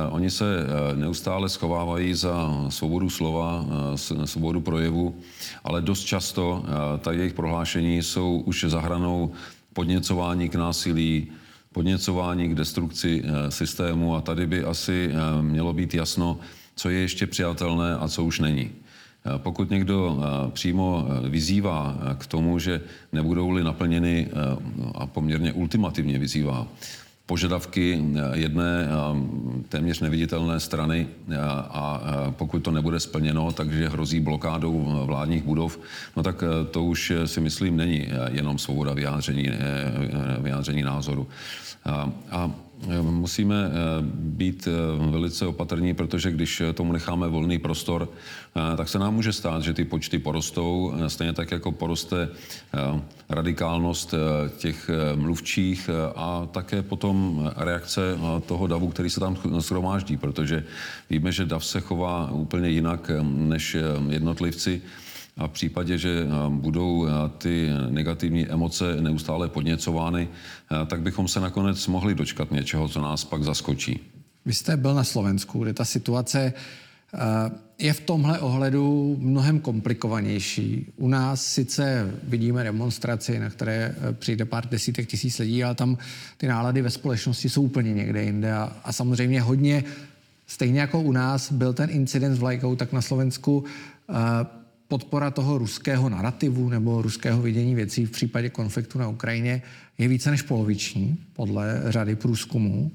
oni 0.09 0.29
se 0.29 0.45
eh, 0.59 0.95
neustále 0.95 1.49
schovávají 1.49 2.13
za 2.13 2.65
svobodu 2.69 3.09
slova, 3.09 3.65
eh, 3.93 4.27
svobodu 4.27 4.61
projevu, 4.61 5.15
ale 5.63 5.81
dost 5.81 6.03
často 6.03 6.65
ta 6.99 7.11
jejich 7.11 7.33
prohlášení 7.33 8.03
jsou 8.03 8.43
už 8.45 8.65
za 8.67 8.81
hranou 8.81 9.31
podněcování 9.73 10.49
k 10.49 10.55
násilí, 10.55 11.27
podněcování 11.71 12.49
k 12.49 12.55
destrukci 12.55 13.23
systému 13.49 14.15
a 14.15 14.21
tady 14.21 14.47
by 14.47 14.63
asi 14.63 15.11
mělo 15.41 15.73
být 15.73 15.93
jasno, 15.93 16.39
co 16.75 16.89
je 16.89 16.99
ještě 16.99 17.27
přijatelné 17.27 17.95
a 17.95 18.07
co 18.07 18.23
už 18.23 18.39
není. 18.39 18.71
Pokud 19.37 19.69
někdo 19.69 20.17
přímo 20.53 21.07
vyzývá 21.29 21.97
k 22.17 22.25
tomu, 22.27 22.59
že 22.59 22.81
nebudou-li 23.13 23.63
naplněny 23.63 24.27
a 24.95 25.05
poměrně 25.05 25.53
ultimativně 25.53 26.19
vyzývá 26.19 26.67
požadavky 27.27 27.99
eh, 27.99 28.39
jedné 28.39 28.87
eh, 28.87 28.89
téměř 29.69 29.99
neviditelné 29.99 30.59
strany 30.59 31.07
eh, 31.07 31.37
a 31.69 32.01
pokud 32.31 32.59
to 32.59 32.71
nebude 32.71 32.99
splněno, 32.99 33.51
takže 33.51 33.89
hrozí 33.89 34.19
blokádou 34.19 35.03
vládních 35.05 35.43
budov, 35.43 35.79
no 36.15 36.23
tak 36.23 36.43
to 36.71 36.83
už 36.83 37.13
si 37.25 37.41
myslím 37.41 37.77
není 37.77 38.07
jenom 38.31 38.57
svoboda 38.57 38.93
vyjádření, 38.93 39.49
vyjádření 40.39 40.83
názoru. 40.83 41.27
A 42.31 42.51
musíme 43.01 43.55
eh, 43.65 43.71
být 44.13 44.67
eh, 44.67 45.11
velice 45.11 45.47
opatrní, 45.47 45.93
protože 45.93 46.31
když 46.31 46.61
tomu 46.73 46.91
necháme 46.91 47.27
volný 47.27 47.59
prostor, 47.59 48.09
eh, 48.09 48.77
tak 48.77 48.89
se 48.89 48.99
nám 48.99 49.13
může 49.13 49.33
stát, 49.33 49.63
že 49.63 49.73
ty 49.73 49.85
počty 49.85 50.19
porostou, 50.19 50.93
stejně 51.07 51.33
tak 51.33 51.51
jako 51.51 51.71
poroste 51.71 52.29
radikálnost 53.29 54.13
těch 54.57 54.89
mluvčích 55.15 55.89
a 56.15 56.47
také 56.51 56.81
potom 56.81 57.43
reakce 57.55 58.01
toho 58.45 58.67
davu, 58.67 58.87
který 58.87 59.09
se 59.09 59.19
tam 59.19 59.37
shromáždí, 59.59 60.17
protože 60.17 60.63
víme, 61.09 61.31
že 61.31 61.45
dav 61.45 61.65
se 61.65 61.79
chová 61.79 62.31
úplně 62.31 62.69
jinak 62.69 63.11
než 63.23 63.77
jednotlivci. 64.09 64.81
A 65.37 65.47
v 65.47 65.51
případě, 65.51 65.97
že 65.97 66.23
eh, 66.23 66.49
budou 66.49 67.07
eh, 67.07 67.11
ty 67.37 67.69
negativní 67.89 68.47
emoce 68.47 69.01
neustále 69.01 69.49
podněcovány, 69.49 70.27
eh, 70.27 70.85
tak 70.85 71.01
bychom 71.01 71.27
se 71.27 71.39
nakonec 71.39 71.87
mohli 71.87 72.15
dočkat 72.15 72.51
něčeho, 72.51 72.87
co 72.87 73.01
nás 73.01 73.25
pak 73.25 73.43
zaskočí. 73.43 73.99
Vy 74.45 74.53
jste 74.53 74.77
byl 74.77 74.93
na 74.93 75.03
Slovensku, 75.03 75.63
kde 75.63 75.73
ta 75.73 75.85
situace 75.85 76.53
je 77.79 77.93
v 77.93 77.99
tomhle 77.99 78.39
ohledu 78.39 79.17
mnohem 79.19 79.59
komplikovanější. 79.59 80.93
U 80.97 81.07
nás 81.07 81.45
sice 81.45 82.11
vidíme 82.23 82.63
demonstraci, 82.63 83.39
na 83.39 83.49
které 83.49 83.95
přijde 84.13 84.45
pár 84.45 84.69
desítek 84.69 85.07
tisíc 85.07 85.39
lidí, 85.39 85.63
ale 85.63 85.75
tam 85.75 85.97
ty 86.37 86.47
nálady 86.47 86.81
ve 86.81 86.89
společnosti 86.89 87.49
jsou 87.49 87.61
úplně 87.61 87.93
někde 87.93 88.23
jinde 88.23 88.53
a, 88.53 88.77
a 88.83 88.93
samozřejmě 88.93 89.41
hodně, 89.41 89.83
stejně 90.47 90.79
jako 90.79 91.01
u 91.01 91.11
nás 91.11 91.51
byl 91.51 91.73
ten 91.73 91.89
incident 91.89 92.35
s 92.35 92.39
vlajkou, 92.39 92.75
tak 92.75 92.93
na 92.93 93.01
Slovensku 93.01 93.63
podpora 94.87 95.31
toho 95.31 95.57
ruského 95.57 96.09
narrativu 96.09 96.69
nebo 96.69 97.01
ruského 97.01 97.41
vidění 97.41 97.75
věcí 97.75 98.05
v 98.05 98.11
případě 98.11 98.49
konfliktu 98.49 98.99
na 98.99 99.07
Ukrajině 99.07 99.61
je 99.97 100.07
více 100.07 100.31
než 100.31 100.41
poloviční, 100.41 101.17
podle 101.33 101.81
řady 101.87 102.15
průzkumů. 102.15 102.91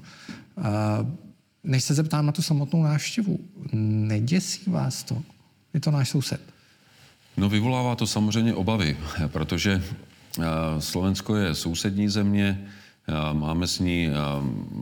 Než 1.63 1.83
se 1.83 1.93
zeptám 1.93 2.25
na 2.25 2.31
tu 2.31 2.41
samotnou 2.41 2.83
návštěvu, 2.83 3.39
neděsí 3.73 4.69
vás 4.69 5.03
to? 5.03 5.21
Je 5.73 5.79
to 5.79 5.91
náš 5.91 6.09
soused. 6.09 6.41
No 7.37 7.49
vyvolává 7.49 7.95
to 7.95 8.07
samozřejmě 8.07 8.53
obavy, 8.53 8.97
protože 9.27 9.83
Slovensko 10.79 11.35
je 11.35 11.55
sousední 11.55 12.09
země, 12.09 12.67
máme 13.33 13.67
s 13.67 13.79
ní 13.79 14.09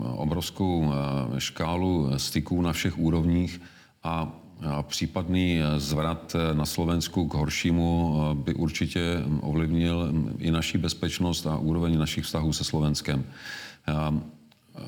obrovskou 0.01 0.93
škálu 1.37 2.09
styků 2.17 2.61
na 2.61 2.73
všech 2.73 2.97
úrovních 2.97 3.61
a 4.03 4.40
Případný 4.81 5.59
eh, 5.59 5.79
zvrat 5.79 6.35
eh, 6.35 6.55
na 6.55 6.65
Slovensku 6.65 7.27
k 7.27 7.33
horšímu 7.33 8.15
eh, 8.15 8.35
by 8.35 8.53
určitě 8.53 9.23
ovlivnil 9.41 10.07
mm, 10.11 10.35
i 10.39 10.51
naší 10.51 10.77
bezpečnost 10.77 11.47
a 11.47 11.57
úroveň 11.57 11.97
našich 11.97 12.23
vztahů 12.23 12.53
se 12.53 12.63
Slovenskem. 12.63 13.23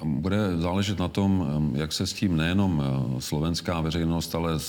Bude 0.03 0.37
záležet 0.57 0.99
na 0.99 1.07
tom, 1.07 1.47
jak 1.75 1.91
se 1.91 2.07
s 2.07 2.13
tím 2.13 2.37
nejenom 2.37 2.83
slovenská 3.19 3.81
veřejnost, 3.81 4.35
ale 4.35 4.59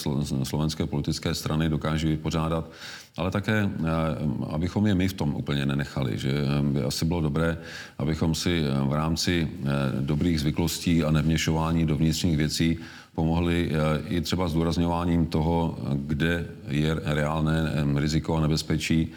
slovenské 0.43 0.87
politické 0.87 1.35
strany 1.35 1.69
dokáží 1.69 2.09
vypořádat, 2.09 2.71
ale 3.17 3.31
také, 3.31 3.71
abychom 4.51 4.87
je 4.87 4.95
my 4.95 5.09
v 5.09 5.13
tom 5.13 5.35
úplně 5.35 5.67
nenechali. 5.67 6.19
Že 6.19 6.33
by 6.63 6.83
asi 6.83 7.05
bylo 7.05 7.21
dobré, 7.21 7.59
abychom 7.99 8.35
si 8.35 8.65
v 8.89 8.93
rámci 8.93 9.49
dobrých 10.01 10.41
zvyklostí 10.41 11.05
a 11.05 11.11
nevměšování 11.11 11.87
do 11.87 11.97
vnitřních 11.97 12.37
věcí 12.37 12.79
pomohli 13.15 13.71
eh, 13.71 14.03
i 14.09 14.21
třeba 14.21 14.49
zdůrazňováním 14.49 15.27
toho, 15.27 15.79
kde 15.95 16.47
je 16.69 16.95
reálné 17.05 17.73
riziko 17.97 18.37
a 18.37 18.41
nebezpečí 18.41 19.13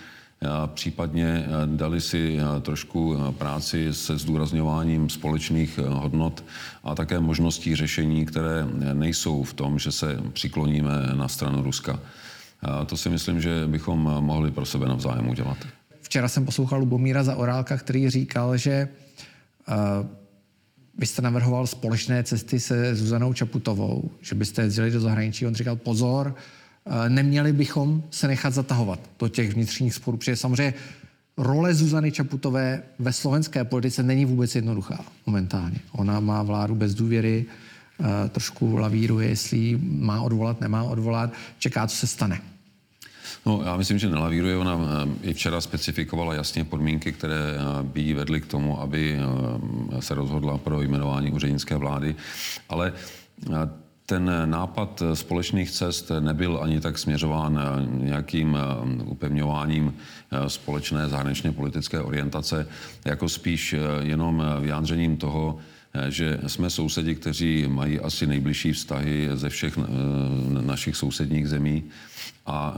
případně 0.73 1.45
dali 1.65 2.01
si 2.01 2.37
trošku 2.61 3.17
práci 3.37 3.93
se 3.93 4.17
zdůrazňováním 4.17 5.09
společných 5.09 5.77
hodnot 5.77 6.43
a 6.83 6.95
také 6.95 7.19
možností 7.19 7.75
řešení, 7.75 8.25
které 8.25 8.67
nejsou 8.93 9.43
v 9.43 9.53
tom, 9.53 9.79
že 9.79 9.91
se 9.91 10.19
přikloníme 10.33 10.91
na 11.13 11.27
stranu 11.27 11.61
Ruska. 11.61 11.99
To 12.85 12.97
si 12.97 13.09
myslím, 13.09 13.41
že 13.41 13.67
bychom 13.67 13.99
mohli 14.19 14.51
pro 14.51 14.65
sebe 14.65 14.87
navzájem 14.87 15.29
udělat. 15.29 15.57
Včera 16.01 16.27
jsem 16.27 16.45
poslouchal 16.45 16.79
Lubomíra 16.79 17.23
za 17.23 17.35
Orálka, 17.35 17.77
který 17.77 18.09
říkal, 18.09 18.57
že 18.57 18.87
uh, 19.67 19.75
byste 20.97 21.21
navrhoval 21.21 21.67
společné 21.67 22.23
cesty 22.23 22.59
se 22.59 22.95
Zuzanou 22.95 23.33
Čaputovou, 23.33 24.11
že 24.21 24.35
byste 24.35 24.61
jezdili 24.61 24.91
do 24.91 24.99
zahraničí. 24.99 25.47
On 25.47 25.55
říkal, 25.55 25.75
pozor, 25.75 26.35
neměli 27.07 27.53
bychom 27.53 28.03
se 28.11 28.27
nechat 28.27 28.53
zatahovat 28.53 28.99
do 29.19 29.27
těch 29.27 29.53
vnitřních 29.53 29.93
sporů, 29.93 30.17
protože 30.17 30.35
samozřejmě 30.35 30.73
role 31.37 31.73
Zuzany 31.73 32.11
Čaputové 32.11 32.83
ve 32.99 33.13
slovenské 33.13 33.63
politice 33.63 34.03
není 34.03 34.25
vůbec 34.25 34.55
jednoduchá 34.55 35.05
momentálně. 35.25 35.79
Ona 35.91 36.19
má 36.19 36.43
vládu 36.43 36.75
bez 36.75 36.95
důvěry, 36.95 37.45
uh, 37.99 38.05
trošku 38.29 38.75
lavíruje, 38.75 39.29
jestli 39.29 39.79
má 39.81 40.21
odvolat, 40.21 40.61
nemá 40.61 40.83
odvolat, 40.83 41.33
čeká, 41.59 41.87
co 41.87 41.95
se 41.95 42.07
stane. 42.07 42.41
No, 43.45 43.61
já 43.65 43.77
myslím, 43.77 43.99
že 43.99 44.09
nelavíruje. 44.09 44.57
Ona 44.57 44.79
eh, 45.23 45.29
i 45.29 45.33
včera 45.33 45.61
specifikovala 45.61 46.33
jasně 46.33 46.63
podmínky, 46.63 47.11
které 47.11 47.35
eh, 47.35 47.83
by 47.83 48.01
jí 48.01 48.13
vedly 48.13 48.41
k 48.41 48.45
tomu, 48.45 48.81
aby 48.81 49.19
eh, 49.19 50.01
se 50.01 50.15
rozhodla 50.15 50.57
pro 50.57 50.81
jmenování 50.81 51.31
úřednické 51.31 51.75
vlády. 51.75 52.15
Ale 52.69 52.93
ten 54.09 54.31
nápad 54.45 55.03
společných 55.13 55.71
cest 55.71 56.11
nebyl 56.19 56.59
ani 56.63 56.81
tak 56.81 56.97
směřován 56.97 57.59
nějakým 57.89 58.57
upevňováním 59.05 59.93
společné 60.47 61.09
zahraničně 61.09 61.51
politické 61.51 62.01
orientace, 62.01 62.67
jako 63.05 63.29
spíš 63.29 63.75
jenom 63.99 64.43
vyjádřením 64.61 65.17
toho, 65.17 65.57
že 66.09 66.39
jsme 66.47 66.69
sousedi, 66.69 67.15
kteří 67.15 67.67
mají 67.67 67.99
asi 67.99 68.27
nejbližší 68.27 68.73
vztahy 68.73 69.29
ze 69.33 69.49
všech 69.49 69.77
našich 70.61 70.95
sousedních 70.95 71.49
zemí. 71.49 71.83
A 72.45 72.75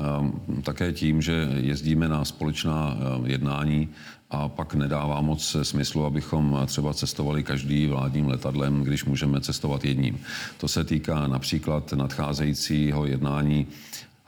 také 0.63 0.93
tím, 0.93 1.21
že 1.21 1.49
jezdíme 1.55 2.07
na 2.07 2.25
společná 2.25 2.97
jednání 3.25 3.89
a 4.31 4.49
pak 4.49 4.73
nedává 4.73 5.21
moc 5.21 5.55
smyslu, 5.63 6.05
abychom 6.05 6.59
třeba 6.65 6.93
cestovali 6.93 7.43
každý 7.43 7.87
vládním 7.87 8.27
letadlem, 8.27 8.83
když 8.83 9.05
můžeme 9.05 9.41
cestovat 9.41 9.85
jedním. 9.85 10.19
To 10.57 10.67
se 10.67 10.83
týká 10.83 11.27
například 11.27 11.93
nadcházejícího 11.93 13.05
jednání 13.05 13.67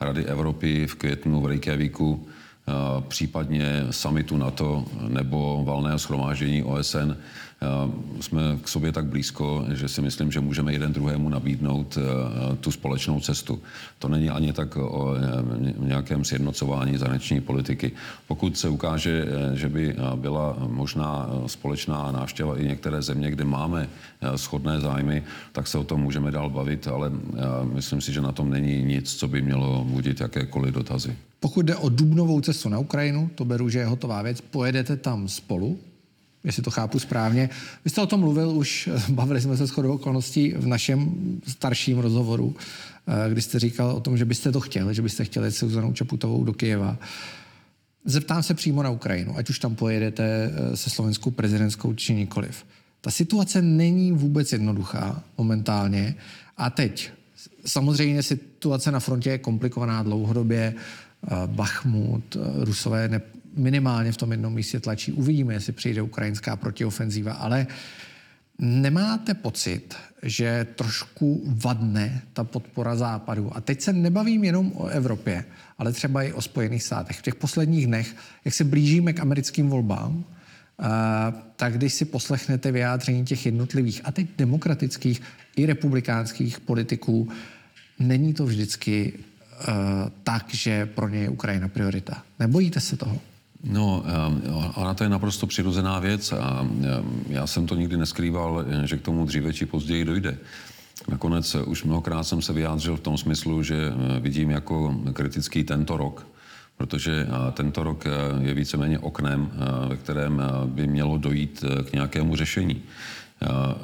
Rady 0.00 0.24
Evropy 0.24 0.86
v 0.86 0.94
květnu 0.94 1.40
v 1.40 1.46
Reykjavíku, 1.46 2.26
případně 3.08 3.86
samitu 3.90 4.36
NATO 4.36 4.84
nebo 5.08 5.64
valného 5.64 5.98
schromáždění 5.98 6.62
OSN, 6.62 7.12
jsme 8.20 8.58
k 8.62 8.68
sobě 8.68 8.92
tak 8.92 9.06
blízko, 9.06 9.64
že 9.72 9.88
si 9.88 10.00
myslím, 10.00 10.32
že 10.32 10.40
můžeme 10.40 10.72
jeden 10.72 10.92
druhému 10.92 11.28
nabídnout 11.28 11.98
eh, 11.98 12.56
tu 12.56 12.70
společnou 12.70 13.20
cestu. 13.20 13.62
To 13.98 14.08
není 14.08 14.30
ani 14.30 14.52
tak 14.52 14.76
o 14.76 15.14
eh, 15.14 15.74
nějakém 15.78 16.24
sjednocování 16.24 16.98
zahraniční 16.98 17.40
politiky. 17.40 17.92
Pokud 18.26 18.58
se 18.58 18.68
ukáže, 18.68 19.26
eh, 19.26 19.56
že 19.56 19.68
by 19.68 19.96
byla 20.14 20.56
možná 20.66 21.30
společná 21.46 22.12
návštěva 22.12 22.58
i 22.58 22.64
některé 22.64 23.02
země, 23.02 23.30
kde 23.30 23.44
máme 23.44 23.88
shodné 24.36 24.80
zájmy, 24.80 25.22
tak 25.52 25.66
se 25.66 25.78
o 25.78 25.84
tom 25.84 26.00
můžeme 26.00 26.30
dál 26.30 26.50
bavit, 26.50 26.88
ale 26.88 27.12
myslím 27.72 28.00
si, 28.00 28.12
že 28.12 28.20
na 28.20 28.32
tom 28.32 28.50
není 28.50 28.82
nic, 28.82 29.14
co 29.14 29.28
by 29.28 29.42
mělo 29.42 29.84
budit 29.84 30.20
jakékoliv 30.20 30.74
dotazy. 30.74 31.16
Pokud 31.40 31.66
jde 31.66 31.76
o 31.76 31.88
dubnovou 31.88 32.40
cestu 32.40 32.68
na 32.68 32.78
Ukrajinu, 32.78 33.30
to 33.34 33.44
beru, 33.44 33.68
že 33.68 33.78
je 33.78 33.86
hotová 33.86 34.22
věc, 34.22 34.40
pojedete 34.40 34.96
tam 34.96 35.28
spolu, 35.28 35.78
jestli 36.44 36.62
to 36.62 36.70
chápu 36.70 36.98
správně. 36.98 37.50
Vy 37.84 37.90
jste 37.90 38.00
o 38.00 38.06
tom 38.06 38.20
mluvil 38.20 38.50
už, 38.50 38.88
bavili 39.08 39.40
jsme 39.40 39.56
se 39.56 39.66
shodou 39.66 39.92
okolností 39.92 40.52
v 40.52 40.66
našem 40.66 41.14
starším 41.48 41.98
rozhovoru, 41.98 42.56
eh, 43.06 43.30
kdy 43.30 43.42
jste 43.42 43.58
říkal 43.58 43.90
o 43.90 44.00
tom, 44.00 44.16
že 44.16 44.24
byste 44.24 44.52
to 44.52 44.60
chtěli, 44.60 44.94
že 44.94 45.02
byste 45.02 45.24
chtěli 45.24 45.52
se 45.52 45.66
Zuzanou 45.66 45.92
Čaputovou 45.92 46.44
do 46.44 46.52
Kyjeva. 46.52 46.98
Zeptám 48.04 48.42
se 48.42 48.54
přímo 48.54 48.82
na 48.82 48.90
Ukrajinu, 48.90 49.36
ať 49.36 49.50
už 49.50 49.58
tam 49.58 49.74
pojedete 49.74 50.24
eh, 50.52 50.76
se 50.76 50.90
slovenskou 50.90 51.30
prezidentskou 51.30 51.94
či 51.94 52.14
nikoliv. 52.14 52.64
Ta 53.00 53.10
situace 53.10 53.62
není 53.62 54.12
vůbec 54.12 54.52
jednoduchá 54.52 55.22
momentálně. 55.38 56.14
A 56.56 56.70
teď, 56.70 57.10
samozřejmě 57.66 58.22
situace 58.22 58.90
na 58.90 59.00
frontě 59.00 59.30
je 59.30 59.38
komplikovaná 59.38 60.02
dlouhodobě. 60.02 60.74
Eh, 60.74 61.30
Bachmut, 61.46 62.36
Rusové 62.58 63.08
ne, 63.08 63.20
minimálně 63.56 64.12
v 64.12 64.16
tom 64.16 64.30
jednom 64.30 64.54
místě 64.54 64.80
tlačí. 64.80 65.12
Uvidíme, 65.12 65.54
jestli 65.54 65.72
přijde 65.72 66.02
ukrajinská 66.02 66.56
protiofenzíva, 66.56 67.32
ale 67.32 67.66
nemáte 68.58 69.34
pocit, 69.34 69.94
že 70.22 70.66
trošku 70.74 71.42
vadne 71.46 72.22
ta 72.32 72.44
podpora 72.44 72.96
západu? 72.96 73.56
A 73.56 73.60
teď 73.60 73.80
se 73.80 73.92
nebavím 73.92 74.44
jenom 74.44 74.72
o 74.74 74.86
Evropě, 74.86 75.44
ale 75.78 75.92
třeba 75.92 76.22
i 76.22 76.32
o 76.32 76.42
Spojených 76.42 76.82
státech. 76.82 77.18
V 77.18 77.22
těch 77.22 77.34
posledních 77.34 77.86
dnech, 77.86 78.16
jak 78.44 78.54
se 78.54 78.64
blížíme 78.64 79.12
k 79.12 79.20
americkým 79.20 79.68
volbám, 79.68 80.24
tak 81.56 81.74
když 81.74 81.94
si 81.94 82.04
poslechnete 82.04 82.72
vyjádření 82.72 83.24
těch 83.24 83.46
jednotlivých, 83.46 84.00
a 84.04 84.12
teď 84.12 84.26
demokratických 84.38 85.22
i 85.56 85.66
republikánských 85.66 86.60
politiků, 86.60 87.28
není 87.98 88.34
to 88.34 88.46
vždycky 88.46 89.12
uh, 89.12 89.74
tak, 90.22 90.54
že 90.54 90.86
pro 90.86 91.08
ně 91.08 91.18
je 91.18 91.28
Ukrajina 91.28 91.68
priorita. 91.68 92.22
Nebojíte 92.38 92.80
se 92.80 92.96
toho? 92.96 93.20
No, 93.64 94.04
ona 94.74 94.94
to 94.94 95.04
je 95.04 95.10
naprosto 95.10 95.46
přirozená 95.46 95.98
věc 95.98 96.32
a 96.32 96.66
já 97.28 97.46
jsem 97.46 97.66
to 97.66 97.74
nikdy 97.74 97.96
neskrýval, 97.96 98.64
že 98.84 98.96
k 98.96 99.02
tomu 99.02 99.26
dříve 99.26 99.52
či 99.52 99.66
později 99.66 100.04
dojde. 100.04 100.38
Nakonec 101.08 101.54
už 101.54 101.84
mnohokrát 101.84 102.24
jsem 102.24 102.42
se 102.42 102.52
vyjádřil 102.52 102.96
v 102.96 103.00
tom 103.00 103.18
smyslu, 103.18 103.62
že 103.62 103.76
eh, 103.76 104.20
vidím 104.20 104.50
jako 104.50 104.96
kritický 105.12 105.64
tento 105.64 105.96
rok, 105.96 106.26
protože 106.76 107.26
eh, 107.28 107.52
tento 107.52 107.82
rok 107.82 108.06
eh, 108.06 108.10
je 108.40 108.54
víceméně 108.54 108.98
oknem, 108.98 109.50
ve 109.88 109.96
kterém 109.96 110.42
by 110.66 110.86
mělo 110.86 111.18
dojít 111.18 111.64
k 111.90 111.92
nějakému 111.92 112.36
řešení. 112.36 112.82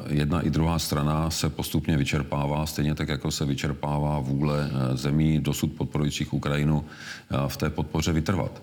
Jedna 0.09 0.41
i 0.41 0.51
druhá 0.51 0.79
strana 0.79 1.31
se 1.31 1.51
postupně 1.51 1.97
vyčerpává, 1.97 2.67
stejně 2.67 2.95
tak, 2.95 3.09
jako 3.09 3.31
se 3.31 3.45
vyčerpává 3.45 4.21
vůle 4.21 4.71
zemí 4.95 5.39
dosud 5.41 5.73
podporujících 5.73 6.33
Ukrajinu 6.33 6.85
v 7.49 7.57
té 7.57 7.71
podpoře 7.71 8.13
vytrvat. 8.13 8.63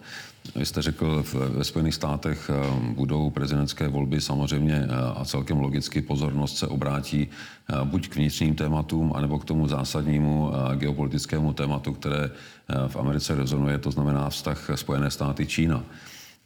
Vy 0.55 0.65
jste 0.65 0.81
řekl, 0.81 1.23
ve 1.33 1.63
Spojených 1.63 1.95
státech 1.95 2.49
eh, 2.53 2.79
budou 2.93 3.29
prezidentské 3.29 3.87
volby 3.87 4.21
samozřejmě 4.21 4.87
eh, 4.89 4.95
a 5.15 5.25
celkem 5.25 5.59
logicky 5.59 6.01
pozornost 6.01 6.57
se 6.57 6.67
obrátí 6.67 7.27
eh, 7.27 7.75
buď 7.83 8.07
k 8.09 8.15
vnitřním 8.15 8.55
tématům, 8.55 9.13
anebo 9.15 9.39
k 9.39 9.45
tomu 9.45 9.67
zásadnímu 9.67 10.51
geopolitickému 10.75 11.53
tématu, 11.53 11.93
které 11.93 12.31
v 12.87 12.95
Americe 12.95 13.35
rezonuje, 13.35 13.77
to 13.77 13.91
znamená 13.91 14.29
vztah 14.29 14.69
Spojené 14.75 15.11
státy 15.11 15.45
Čína. 15.45 15.83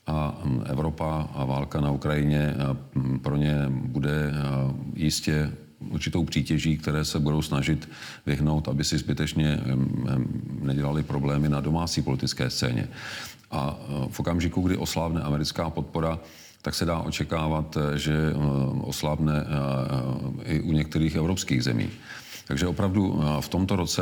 A 0.08 0.42
hm, 0.44 0.64
Evropa 0.66 1.30
a 1.34 1.46
válka 1.46 1.82
na 1.82 1.92
Ukrajině 1.92 2.56
hm, 2.96 3.20
pro 3.20 3.38
ně 3.38 3.56
bude 3.70 4.34
jistě 4.96 5.52
určitou 5.80 6.26
přítěží, 6.26 6.78
které 6.78 7.06
se 7.06 7.20
budou 7.20 7.42
snažit 7.42 7.90
vyhnout, 8.26 8.68
aby 8.68 8.84
si 8.84 8.98
zbytečně 8.98 9.60
nedělali 10.62 11.04
problémy 11.04 11.50
na 11.50 11.62
domácí 11.62 12.02
politické 12.02 12.50
scéně. 12.50 12.88
A 13.52 13.78
e, 13.80 14.10
v 14.10 14.20
okamžiku, 14.20 14.62
kdy 14.62 14.78
oslábne 14.78 15.22
americká 15.22 15.70
podpora, 15.70 16.20
tak 16.62 16.76
se 16.76 16.86
dá 16.86 17.00
očekávat, 17.00 17.78
e, 17.78 17.98
že 17.98 18.14
e, 18.14 18.34
oslábne 18.82 19.46
i 20.46 20.62
u 20.62 20.72
některých 20.72 21.16
evropských 21.16 21.64
zemí. 21.64 21.90
Takže 22.48 22.68
opravdu 22.68 23.22
v 23.40 23.50
tomto 23.50 23.76
roce 23.76 24.02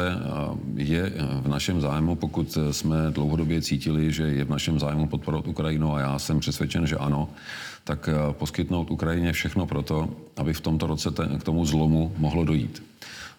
je 0.75 1.11
v 1.41 1.47
našem 1.47 1.81
zájmu, 1.81 2.15
pokud 2.15 2.57
jsme 2.71 3.11
dlouhodobě 3.11 3.61
cítili, 3.61 4.11
že 4.11 4.23
je 4.23 4.45
v 4.45 4.49
našem 4.49 4.79
zájmu 4.79 5.07
podporovat 5.07 5.47
Ukrajinu 5.47 5.95
a 5.95 5.99
já 5.99 6.19
jsem 6.19 6.39
přesvědčen, 6.39 6.87
že 6.87 6.95
ano, 6.95 7.29
tak 7.88 8.10
poskytnout 8.32 8.91
Ukrajině 8.91 9.32
všechno 9.32 9.65
proto, 9.65 10.10
aby 10.36 10.54
v 10.54 10.62
tomto 10.62 10.88
roce 10.88 11.10
k 11.39 11.43
tomu 11.43 11.65
zlomu 11.65 12.12
mohlo 12.17 12.43
dojít. 12.43 12.84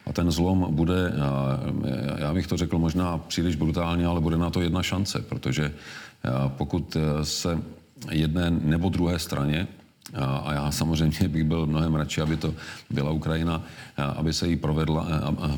A 0.07 0.13
ten 0.13 0.31
zlom 0.31 0.67
bude, 0.73 1.13
já 2.19 2.35
bych 2.35 2.47
to 2.47 2.57
řekl 2.57 2.79
možná 2.79 3.19
příliš 3.19 3.57
brutálně, 3.57 4.07
ale 4.07 4.21
bude 4.21 4.39
na 4.41 4.51
to 4.51 4.61
jedna 4.61 4.83
šance, 4.83 5.21
protože 5.29 5.73
pokud 6.49 6.97
e, 6.97 7.25
se 7.25 7.59
jedné 8.11 8.51
nebo 8.51 8.89
druhé 8.89 9.19
straně 9.19 9.69
a 10.17 10.53
já 10.53 10.71
samozřejmě 10.71 11.29
bych 11.29 11.45
byl 11.45 11.67
mnohem 11.67 11.95
radši, 11.95 12.21
aby 12.21 12.37
to 12.37 12.55
byla 12.91 13.11
Ukrajina, 13.11 13.63
aby 14.17 14.33
se 14.33 14.49
jí 14.49 14.57
provedla, 14.57 15.07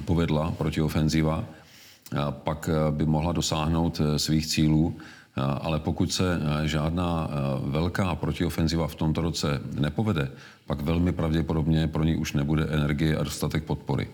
povedla 0.05 0.50
protiofenziva, 0.50 1.44
pak 2.31 2.70
by 2.90 3.07
mohla 3.07 3.33
dosáhnout 3.33 4.00
svých 4.16 4.46
cílů, 4.46 4.96
ale 5.36 5.78
pokud 5.78 6.12
se 6.12 6.40
žádná 6.64 7.28
velká 7.64 8.14
protiofenziva 8.14 8.88
v 8.88 8.94
tomto 8.94 9.20
roce 9.20 9.60
nepovede, 9.80 10.30
pak 10.66 10.80
velmi 10.80 11.12
pravděpodobně 11.12 11.88
pro 11.88 12.04
ní 12.04 12.16
už 12.16 12.32
nebude 12.32 12.64
energie 12.64 13.16
a 13.16 13.24
dostatek 13.24 13.64
podpory. 13.64 14.08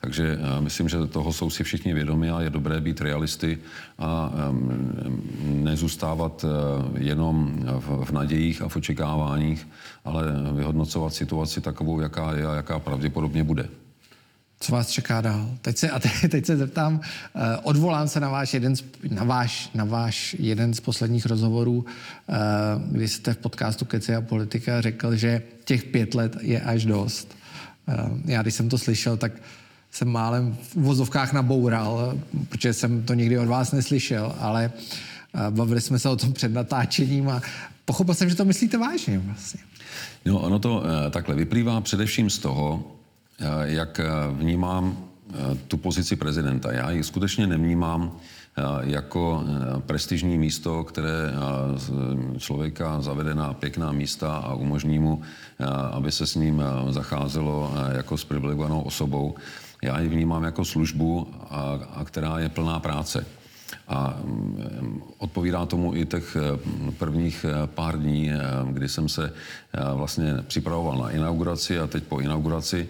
Takže 0.00 0.38
myslím, 0.60 0.88
že 0.88 1.06
toho 1.06 1.32
jsou 1.32 1.50
si 1.50 1.64
všichni 1.64 1.94
vědomi 1.94 2.30
a 2.30 2.40
je 2.40 2.50
dobré 2.50 2.80
být 2.80 3.00
realisty 3.00 3.58
a 3.98 4.32
nezůstávat 5.44 6.44
jenom 6.98 7.64
v 8.04 8.10
nadějích 8.10 8.62
a 8.62 8.68
v 8.68 8.76
očekáváních, 8.76 9.68
ale 10.04 10.22
vyhodnocovat 10.52 11.14
situaci 11.14 11.60
takovou, 11.60 12.00
jaká 12.00 12.32
je 12.32 12.46
a 12.46 12.54
jaká 12.54 12.78
pravděpodobně 12.78 13.44
bude. 13.44 13.68
Co 14.64 14.72
vás 14.72 14.90
čeká 14.90 15.20
dál? 15.20 15.50
Teď 15.60 15.76
se, 15.76 15.90
a 15.90 15.98
teď, 15.98 16.12
teď 16.30 16.46
se 16.46 16.56
zeptám, 16.56 16.94
uh, 16.94 17.42
odvolám 17.62 18.08
se 18.08 18.20
na 18.20 18.28
váš, 18.28 18.54
jeden 18.54 18.76
z, 18.76 18.84
na, 19.10 19.24
váš, 19.24 19.70
na 19.74 19.84
váš 19.84 20.36
jeden 20.38 20.74
z 20.74 20.80
posledních 20.80 21.26
rozhovorů, 21.26 21.74
uh, 21.74 21.84
kdy 22.92 23.08
jste 23.08 23.34
v 23.34 23.38
podcastu 23.38 23.84
Keci 23.84 24.14
a 24.14 24.20
politika 24.20 24.80
řekl, 24.80 25.16
že 25.16 25.42
těch 25.64 25.84
pět 25.84 26.14
let 26.14 26.36
je 26.40 26.60
až 26.60 26.84
dost. 26.84 27.36
Uh, 27.88 28.18
já, 28.24 28.42
když 28.42 28.54
jsem 28.54 28.68
to 28.68 28.78
slyšel, 28.78 29.16
tak 29.16 29.32
jsem 29.90 30.08
málem 30.08 30.56
v 30.62 30.76
vozovkách 30.76 31.32
naboural, 31.32 32.18
protože 32.48 32.72
jsem 32.72 33.02
to 33.02 33.14
nikdy 33.14 33.38
od 33.38 33.48
vás 33.48 33.72
neslyšel, 33.72 34.36
ale 34.38 34.70
bavili 35.50 35.80
jsme 35.80 35.98
se 35.98 36.08
o 36.08 36.16
tom 36.16 36.32
před 36.32 36.52
natáčením 36.52 37.28
a 37.28 37.42
pochopil 37.84 38.14
jsem, 38.14 38.28
že 38.28 38.34
to 38.34 38.44
myslíte 38.44 38.78
vážně 38.78 39.18
vlastně. 39.18 39.60
No, 40.24 40.40
ono 40.40 40.58
to 40.58 40.82
takhle 41.10 41.34
vyplývá 41.34 41.80
především 41.80 42.30
z 42.30 42.38
toho, 42.38 42.84
Eh, 42.84 43.03
jak 43.64 44.00
eh, 44.00 44.06
vnímám 44.32 44.96
eh, 45.28 45.34
tu 45.68 45.76
pozici 45.76 46.16
prezidenta. 46.16 46.72
Já 46.72 46.90
ji 46.90 47.04
skutečně 47.04 47.46
nevnímám 47.46 48.16
jako 48.80 49.44
prestižní 49.86 50.38
místo, 50.38 50.84
které 50.84 51.32
člověka 52.38 53.00
zavede 53.00 53.34
na 53.34 53.54
pěkná 53.54 53.92
místa 53.92 54.36
a 54.36 54.54
umožní 54.54 54.98
mu, 54.98 55.22
aby 55.92 56.12
se 56.12 56.26
s 56.26 56.34
ním 56.34 56.62
zacházelo 56.90 57.74
jako 57.92 58.18
s 58.18 58.24
privilegovanou 58.24 58.80
osobou. 58.80 59.34
Já 59.82 60.00
ji 60.00 60.08
vnímám 60.08 60.44
jako 60.44 60.64
službu, 60.64 61.28
a, 61.50 62.04
která 62.04 62.38
je 62.38 62.48
plná 62.48 62.80
práce. 62.80 63.26
A 63.88 64.18
mm, 64.24 65.02
odpovídá 65.18 65.66
tomu 65.66 65.96
i 65.96 66.06
těch 66.06 66.36
prvních 66.98 67.46
pár 67.66 67.98
dní, 67.98 68.30
kdy 68.70 68.88
jsem 68.88 69.08
se 69.08 69.32
vlastně 69.94 70.34
připravoval 70.46 70.98
na 70.98 71.10
inauguraci 71.10 71.78
a 71.78 71.86
teď 71.86 72.04
po 72.04 72.20
inauguraci 72.20 72.88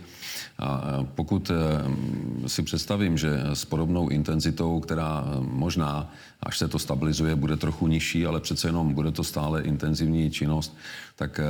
a 0.58 0.82
pokud 1.14 1.50
eh, 1.50 2.48
si 2.48 2.62
představím, 2.62 3.18
že 3.18 3.40
s 3.52 3.64
podobnou 3.64 4.08
intenzitou, 4.08 4.80
která 4.80 5.24
eh, 5.26 5.36
možná, 5.40 6.12
až 6.42 6.58
se 6.58 6.68
to 6.68 6.78
stabilizuje, 6.78 7.34
bude 7.34 7.56
trochu 7.56 7.86
nižší, 7.86 8.26
ale 8.26 8.40
přece 8.40 8.68
jenom 8.68 8.94
bude 8.94 9.10
to 9.10 9.24
stále 9.24 9.62
intenzivní 9.62 10.30
činnost, 10.30 10.76
tak 11.16 11.40
eh, 11.40 11.44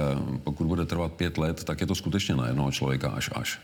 pokud 0.44 0.66
bude 0.66 0.86
trvat 0.86 1.12
pět 1.12 1.38
let, 1.38 1.64
tak 1.64 1.80
je 1.80 1.86
to 1.86 1.94
skutečně 1.94 2.36
na 2.36 2.46
jednoho 2.46 2.72
člověka 2.72 3.10
až 3.10 3.30
až. 3.34 3.60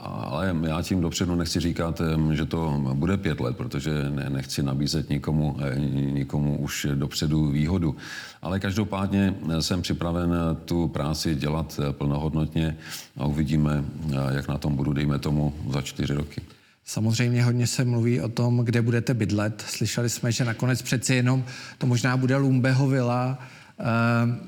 Ale 0.00 0.56
já 0.66 0.82
tím 0.82 1.00
dopředu 1.00 1.34
nechci 1.34 1.60
říkat, 1.60 2.00
že 2.32 2.44
to 2.44 2.84
bude 2.94 3.16
pět 3.16 3.40
let, 3.40 3.56
protože 3.56 4.10
nechci 4.28 4.62
nabízet 4.62 5.10
nikomu, 5.10 5.56
eh, 5.60 5.80
nikomu 6.10 6.58
už 6.58 6.86
dopředu 6.94 7.46
výhodu. 7.46 7.96
Ale 8.42 8.60
každopádně 8.60 9.34
jsem 9.60 9.82
připraven 9.82 10.34
tu 10.64 10.88
práci 10.88 11.34
dělat 11.34 11.80
plnohodnotně 11.92 12.76
a 13.16 13.26
uvidíme, 13.26 13.84
jak 14.30 14.48
na 14.48 14.58
tom 14.58 14.76
budu, 14.76 14.92
dejme 14.92 15.18
tomu, 15.18 15.54
za 15.72 15.82
čtyři 15.82 16.14
roky. 16.14 16.40
Samozřejmě 16.84 17.44
hodně 17.44 17.66
se 17.66 17.84
mluví 17.84 18.20
o 18.20 18.28
tom, 18.28 18.58
kde 18.58 18.82
budete 18.82 19.14
bydlet. 19.14 19.64
Slyšeli 19.66 20.10
jsme, 20.10 20.32
že 20.32 20.44
nakonec 20.44 20.82
přeci 20.82 21.14
jenom 21.14 21.44
to 21.78 21.86
možná 21.86 22.16
bude 22.16 22.36
Lumbeho 22.36 22.88
vila. 22.88 23.38
Eh, 23.80 23.84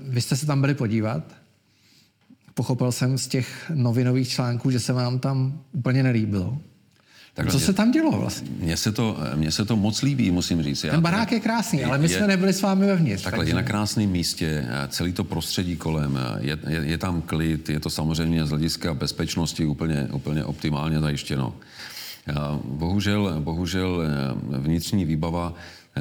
vy 0.09 0.21
jste 0.21 0.37
se 0.37 0.47
tam 0.47 0.61
byli 0.61 0.75
podívat? 0.75 1.42
Pochopil 2.55 2.93
jsem 2.93 3.19
z 3.19 3.29
těch 3.29 3.71
novinových 3.75 4.29
článků, 4.29 4.71
že 4.71 4.81
se 4.81 4.93
vám 4.93 5.19
tam 5.19 5.61
úplně 5.73 6.03
nelíbilo. 6.03 6.59
Tak 7.35 7.51
Co 7.51 7.57
mě, 7.57 7.67
se 7.67 7.73
tam 7.73 7.91
dělo 7.91 8.11
vlastně? 8.11 8.51
Mně 8.59 8.77
se, 8.77 8.93
to, 8.93 9.17
mně 9.35 9.53
se 9.53 9.65
to 9.65 9.77
moc 9.77 10.03
líbí, 10.03 10.31
musím 10.31 10.63
říct. 10.63 10.85
Já 10.85 10.91
Ten 10.91 11.01
barák 11.01 11.33
je 11.33 11.41
krásný, 11.41 11.85
ale 11.85 11.99
my 11.99 12.05
je, 12.05 12.09
jsme 12.09 12.27
nebyli 12.27 12.53
s 12.53 12.63
vámi 12.63 12.87
vevnitř. 12.87 13.23
Takhle, 13.23 13.39
takže... 13.39 13.51
je 13.51 13.55
na 13.55 13.63
krásném 13.63 14.11
místě, 14.11 14.67
celý 14.89 15.13
to 15.13 15.25
prostředí 15.25 15.77
kolem, 15.77 16.19
je, 16.39 16.59
je, 16.69 16.81
je 16.81 16.99
tam 16.99 17.23
klid, 17.23 17.69
je 17.69 17.81
to 17.81 17.91
samozřejmě 17.91 18.47
z 18.47 18.51
hlediska 18.51 18.95
bezpečnosti 18.95 19.67
úplně, 19.67 20.09
úplně 20.13 20.45
optimálně 20.45 21.01
zajištěno. 21.01 21.55
Bohužel, 22.65 23.41
bohužel 23.41 24.03
eh, 24.03 24.59
vnitřní 24.59 25.05
výbava 25.05 25.55
eh, 25.97 26.01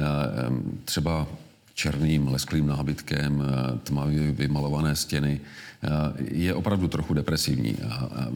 třeba 0.84 1.26
černým 1.74 2.28
lesklým 2.28 2.66
nábytkem, 2.66 3.42
tmavě 3.82 4.32
vymalované 4.32 4.96
stěny, 4.96 5.40
je 6.30 6.54
opravdu 6.54 6.88
trochu 6.88 7.14
depresivní. 7.14 7.76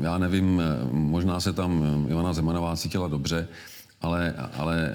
Já 0.01 0.19
nevím, 0.19 0.61
eh, 0.61 0.89
možná 0.91 1.41
se 1.41 1.53
tam 1.53 2.07
Ivana 2.11 2.33
Zemanová 2.33 2.77
cítila 2.77 3.09
dobře, 3.09 3.49
ale, 4.07 4.35
ale 4.55 4.93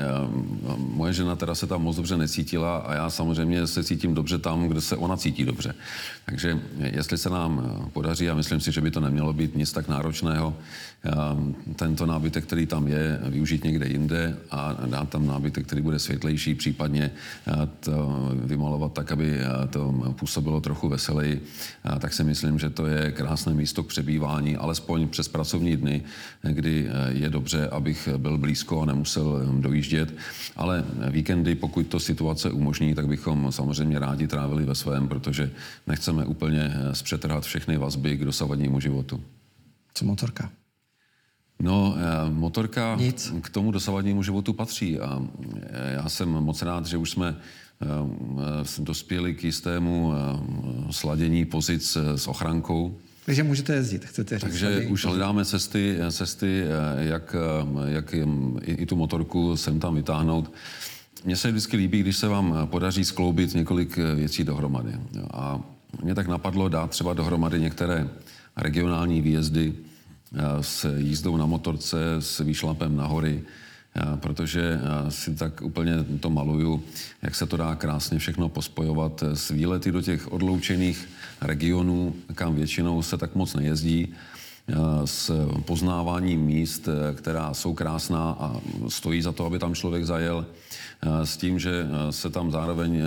moje 0.77 1.13
žena 1.13 1.35
teda 1.35 1.55
se 1.55 1.67
tam 1.67 1.83
moc 1.83 1.95
dobře 1.95 2.17
necítila 2.17 2.77
a 2.77 2.93
já 2.93 3.09
samozřejmě 3.09 3.67
se 3.67 3.83
cítím 3.83 4.13
dobře 4.15 4.37
tam, 4.37 4.67
kde 4.67 4.81
se 4.81 4.95
ona 4.95 5.17
cítí 5.17 5.45
dobře. 5.45 5.75
Takže 6.25 6.59
jestli 6.79 7.17
se 7.17 7.29
nám 7.29 7.51
podaří, 7.93 8.29
a 8.29 8.35
myslím 8.35 8.59
si, 8.59 8.71
že 8.71 8.81
by 8.81 8.91
to 8.91 8.99
nemělo 8.99 9.33
být 9.33 9.55
nic 9.55 9.71
tak 9.71 9.87
náročného, 9.87 10.55
tento 11.75 12.05
nábytek, 12.05 12.45
který 12.45 12.65
tam 12.65 12.87
je, 12.87 13.19
využít 13.27 13.63
někde 13.63 13.87
jinde 13.87 14.37
a 14.51 14.77
dát 14.85 15.09
tam 15.09 15.27
nábytek, 15.27 15.65
který 15.65 15.81
bude 15.81 15.99
světlejší, 15.99 16.55
případně 16.55 17.11
to 17.79 18.29
vymalovat 18.33 18.93
tak, 18.93 19.11
aby 19.11 19.39
to 19.69 20.13
působilo 20.19 20.61
trochu 20.61 20.89
veseleji, 20.89 21.45
tak 21.99 22.13
si 22.13 22.23
myslím, 22.23 22.59
že 22.59 22.69
to 22.69 22.85
je 22.87 23.11
krásné 23.11 23.53
místo 23.53 23.83
k 23.83 23.87
přebývání, 23.87 24.57
alespoň 24.57 25.07
přes 25.07 25.27
pracovní 25.27 25.77
dny, 25.77 26.01
kdy 26.41 26.89
je 27.09 27.29
dobře, 27.29 27.67
abych 27.67 28.09
byl 28.17 28.37
blízko 28.37 28.81
a 28.81 28.85
nemusel 28.85 29.00
dojíždět. 29.59 30.13
Ale 30.55 30.83
víkendy, 31.09 31.55
pokud 31.55 31.87
to 31.87 31.99
situace 31.99 32.51
umožní, 32.51 32.95
tak 32.95 33.07
bychom 33.07 33.51
samozřejmě 33.51 33.99
rádi 33.99 34.27
trávili 34.27 34.65
ve 34.65 34.75
svém, 34.75 35.07
protože 35.07 35.51
nechceme 35.87 36.25
úplně 36.25 36.73
zpřetrhat 36.93 37.43
všechny 37.43 37.77
vazby 37.77 38.17
k 38.17 38.25
dosavadnímu 38.25 38.79
životu. 38.79 39.21
Co 39.93 40.05
motorka? 40.05 40.49
No, 41.61 41.95
eh, 41.97 42.29
motorka 42.29 42.95
Nic. 42.95 43.33
k 43.41 43.49
tomu 43.49 43.71
dosavadnímu 43.71 44.23
životu 44.23 44.53
patří 44.53 44.99
a 44.99 45.21
eh, 45.61 45.93
já 45.93 46.09
jsem 46.09 46.29
moc 46.29 46.61
rád, 46.61 46.85
že 46.85 46.97
už 46.97 47.11
jsme 47.11 47.35
eh, 47.81 47.85
dospěli 48.79 49.33
k 49.33 49.43
jistému 49.43 50.13
sladění 50.91 51.45
pozic 51.45 51.97
s 52.15 52.27
ochrankou. 52.27 52.97
Takže 53.25 53.43
můžete 53.43 53.73
jezdit, 53.73 54.05
chcete 54.05 54.35
říct. 54.35 54.43
Takže 54.43 54.87
už 54.89 55.05
hledáme 55.05 55.45
cesty, 55.45 55.97
cesty 56.11 56.65
jak, 56.97 57.35
jak 57.85 58.13
i, 58.13 58.25
i 58.65 58.85
tu 58.85 58.95
motorku 58.95 59.57
sem 59.57 59.79
tam 59.79 59.95
vytáhnout. 59.95 60.53
Mně 61.25 61.35
se 61.35 61.51
vždycky 61.51 61.77
líbí, 61.77 61.99
když 61.99 62.17
se 62.17 62.27
vám 62.27 62.67
podaří 62.71 63.05
skloubit 63.05 63.53
několik 63.53 63.97
věcí 64.15 64.43
dohromady. 64.43 64.91
A 65.33 65.61
mě 66.03 66.15
tak 66.15 66.27
napadlo 66.27 66.69
dát 66.69 66.89
třeba 66.89 67.13
dohromady 67.13 67.59
některé 67.59 68.07
regionální 68.57 69.21
výjezdy, 69.21 69.73
Eh, 70.35 70.63
s 70.63 70.97
jízdou 70.97 71.37
na 71.37 71.45
motorce, 71.45 71.97
s 72.19 72.39
výšlapem 72.39 72.95
na 72.97 73.05
hory, 73.07 73.43
eh, 73.43 73.47
protože 74.15 74.79
si 75.09 75.35
tak 75.35 75.61
úplně 75.61 75.93
to 76.19 76.29
maluju, 76.29 76.83
jak 77.21 77.35
se 77.35 77.45
to 77.45 77.57
dá 77.57 77.75
krásně 77.75 78.19
všechno 78.19 78.49
pospojovat 78.49 79.23
s 79.33 79.51
výlety 79.51 79.91
do 79.91 80.01
těch 80.01 80.31
odloučených 80.31 81.09
regionů, 81.41 82.15
kam 82.35 82.55
většinou 82.55 83.01
se 83.01 83.17
tak 83.17 83.35
moc 83.35 83.53
nejezdí, 83.53 84.13
s 85.05 85.31
poznáváním 85.65 86.41
míst, 86.41 86.89
která 87.15 87.53
jsou 87.53 87.73
krásná 87.73 88.37
a 88.39 88.61
stojí 88.87 89.21
za 89.21 89.31
to, 89.31 89.45
aby 89.45 89.59
tam 89.59 89.75
člověk 89.75 90.05
zajel, 90.05 90.45
s 91.23 91.37
tím, 91.37 91.59
že 91.59 91.87
se 92.09 92.29
tam 92.29 92.51
zároveň 92.51 93.01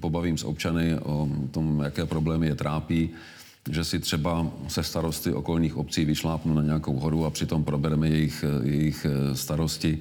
pobavím 0.00 0.38
s 0.38 0.44
občany 0.44 0.98
o 0.98 1.28
tom, 1.50 1.80
jaké 1.80 2.06
problémy 2.06 2.46
je 2.46 2.54
trápí, 2.54 3.10
že 3.70 3.84
si 3.84 3.98
třeba 3.98 4.46
se 4.68 4.82
starosty 4.82 5.32
okolních 5.32 5.76
obcí 5.76 6.04
vyšlápnu 6.04 6.54
na 6.54 6.62
nějakou 6.62 6.98
horu 6.98 7.24
a 7.24 7.30
přitom 7.30 7.64
probereme 7.64 8.08
jejich, 8.08 8.44
jejich 8.62 9.06
eh, 9.10 9.36
starosti. 9.36 9.98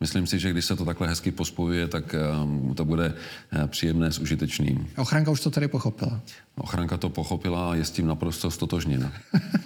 Myslím 0.00 0.26
si, 0.26 0.38
že 0.38 0.50
když 0.50 0.64
se 0.64 0.76
to 0.76 0.84
takhle 0.84 1.08
hezky 1.08 1.30
pospojuje, 1.30 1.88
tak 1.88 2.14
eh, 2.14 2.74
to 2.74 2.84
bude 2.84 3.14
eh, 3.52 3.68
příjemné 3.68 4.12
s 4.12 4.18
užitečným. 4.18 4.88
Ochranka 4.96 5.30
už 5.30 5.40
to 5.40 5.50
tady 5.50 5.68
pochopila. 5.68 6.20
Ochranka 6.56 6.96
to 6.96 7.08
pochopila 7.08 7.70
a 7.70 7.74
je 7.74 7.84
s 7.84 7.90
tím 7.90 8.06
naprosto 8.06 8.50
stotožněna. 8.50 9.12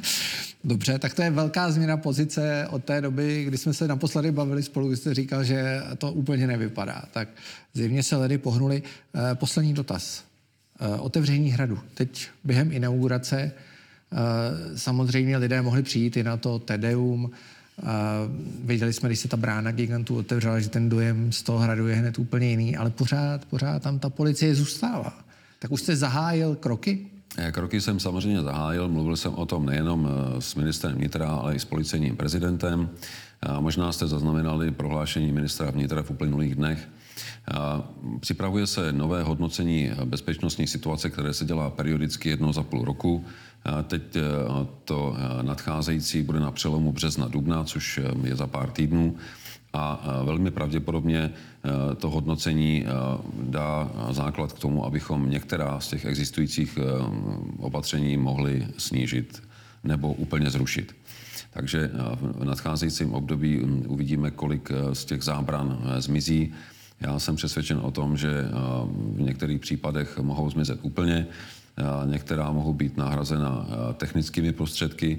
Dobře, 0.64 0.98
tak 0.98 1.14
to 1.14 1.22
je 1.22 1.30
velká 1.30 1.70
změna 1.70 1.96
pozice 1.96 2.68
od 2.70 2.84
té 2.84 3.00
doby, 3.00 3.44
kdy 3.44 3.58
jsme 3.58 3.74
se 3.74 3.88
naposledy 3.88 4.32
bavili 4.32 4.62
spolu, 4.62 4.88
kdy 4.88 4.96
jste 4.96 5.14
říkal, 5.14 5.44
že 5.44 5.82
to 5.98 6.12
úplně 6.12 6.46
nevypadá. 6.46 7.02
Tak 7.12 7.28
zjevně 7.74 8.02
se 8.02 8.16
ledy 8.16 8.38
pohnuli. 8.38 8.82
Poslední 9.34 9.74
dotaz. 9.74 10.24
Eh, 10.80 10.98
otevření 10.98 11.50
hradu. 11.50 11.78
Teď 11.94 12.28
během 12.44 12.72
inaugurace 12.72 13.36
eh, 13.40 14.18
samozřejmě 14.78 15.36
lidé 15.36 15.62
mohli 15.62 15.82
přijít 15.82 16.16
i 16.16 16.22
na 16.22 16.36
to 16.36 16.58
Tedeum. 16.58 17.30
Eh, 17.78 17.84
Věděli 18.64 18.92
jsme, 18.92 19.08
když 19.08 19.18
se 19.18 19.28
ta 19.28 19.36
brána 19.36 19.72
gigantů 19.72 20.16
otevřela, 20.16 20.60
že 20.60 20.68
ten 20.68 20.88
dojem 20.88 21.32
z 21.32 21.42
toho 21.42 21.58
hradu 21.58 21.88
je 21.88 21.94
hned 21.94 22.18
úplně 22.18 22.50
jiný, 22.50 22.76
ale 22.76 22.90
pořád, 22.90 23.44
pořád 23.44 23.82
tam 23.82 23.98
ta 23.98 24.10
policie 24.10 24.54
zůstává. 24.54 25.18
Tak 25.58 25.72
už 25.72 25.80
jste 25.80 25.96
zahájil 25.96 26.54
kroky? 26.54 27.06
Kroky 27.52 27.80
jsem 27.80 28.00
samozřejmě 28.00 28.42
zahájil, 28.42 28.88
mluvil 28.88 29.16
jsem 29.16 29.34
o 29.34 29.46
tom 29.46 29.66
nejenom 29.66 30.08
s 30.38 30.54
ministrem 30.54 30.94
vnitra, 30.94 31.28
ale 31.28 31.54
i 31.54 31.58
s 31.58 31.64
policejním 31.64 32.16
prezidentem. 32.16 32.88
A 33.42 33.60
Možná 33.60 33.92
jste 33.92 34.06
zaznamenali 34.06 34.70
prohlášení 34.70 35.32
ministra 35.32 35.70
vnitra 35.70 36.02
v 36.02 36.10
uplynulých 36.10 36.54
dnech. 36.54 36.88
Připravuje 38.20 38.66
se 38.66 38.92
nové 38.92 39.22
hodnocení 39.22 39.90
bezpečnostní 40.04 40.66
situace, 40.66 41.10
které 41.10 41.34
se 41.34 41.44
dělá 41.44 41.70
periodicky 41.70 42.28
jednou 42.28 42.52
za 42.52 42.62
půl 42.62 42.84
roku. 42.84 43.24
Teď 43.82 44.16
eh, 44.16 44.22
to 44.84 45.16
eh, 45.16 45.42
nadcházející 45.42 46.22
bude 46.22 46.40
na 46.40 46.50
přelomu 46.50 46.92
března 46.92 47.28
dubna, 47.28 47.64
což 47.64 47.98
eh, 47.98 48.28
je 48.28 48.36
za 48.36 48.46
pár 48.46 48.70
týdnů 48.70 49.16
a 49.72 50.08
velmi 50.24 50.50
pravděpodobně 50.50 51.30
to 51.96 52.10
hodnocení 52.10 52.86
dá 53.42 53.90
základ 54.10 54.52
k 54.52 54.58
tomu, 54.58 54.84
abychom 54.86 55.30
některá 55.30 55.80
z 55.80 55.88
těch 55.88 56.04
existujících 56.04 56.78
opatření 57.58 58.16
mohli 58.16 58.66
snížit 58.78 59.42
nebo 59.84 60.12
úplně 60.12 60.50
zrušit. 60.50 60.96
Takže 61.50 61.90
v 62.20 62.44
nadcházejícím 62.44 63.14
období 63.14 63.60
uvidíme, 63.86 64.30
kolik 64.30 64.70
z 64.92 65.04
těch 65.04 65.22
zábran 65.22 65.94
zmizí. 65.98 66.54
Já 67.00 67.18
jsem 67.18 67.36
přesvědčen 67.36 67.80
o 67.82 67.90
tom, 67.90 68.16
že 68.16 68.44
v 69.16 69.20
některých 69.20 69.60
případech 69.60 70.18
mohou 70.18 70.50
zmizet 70.50 70.78
úplně, 70.82 71.26
některá 72.06 72.52
mohou 72.52 72.72
být 72.72 72.96
nahrazena 72.96 73.66
technickými 73.96 74.52
prostředky, 74.52 75.18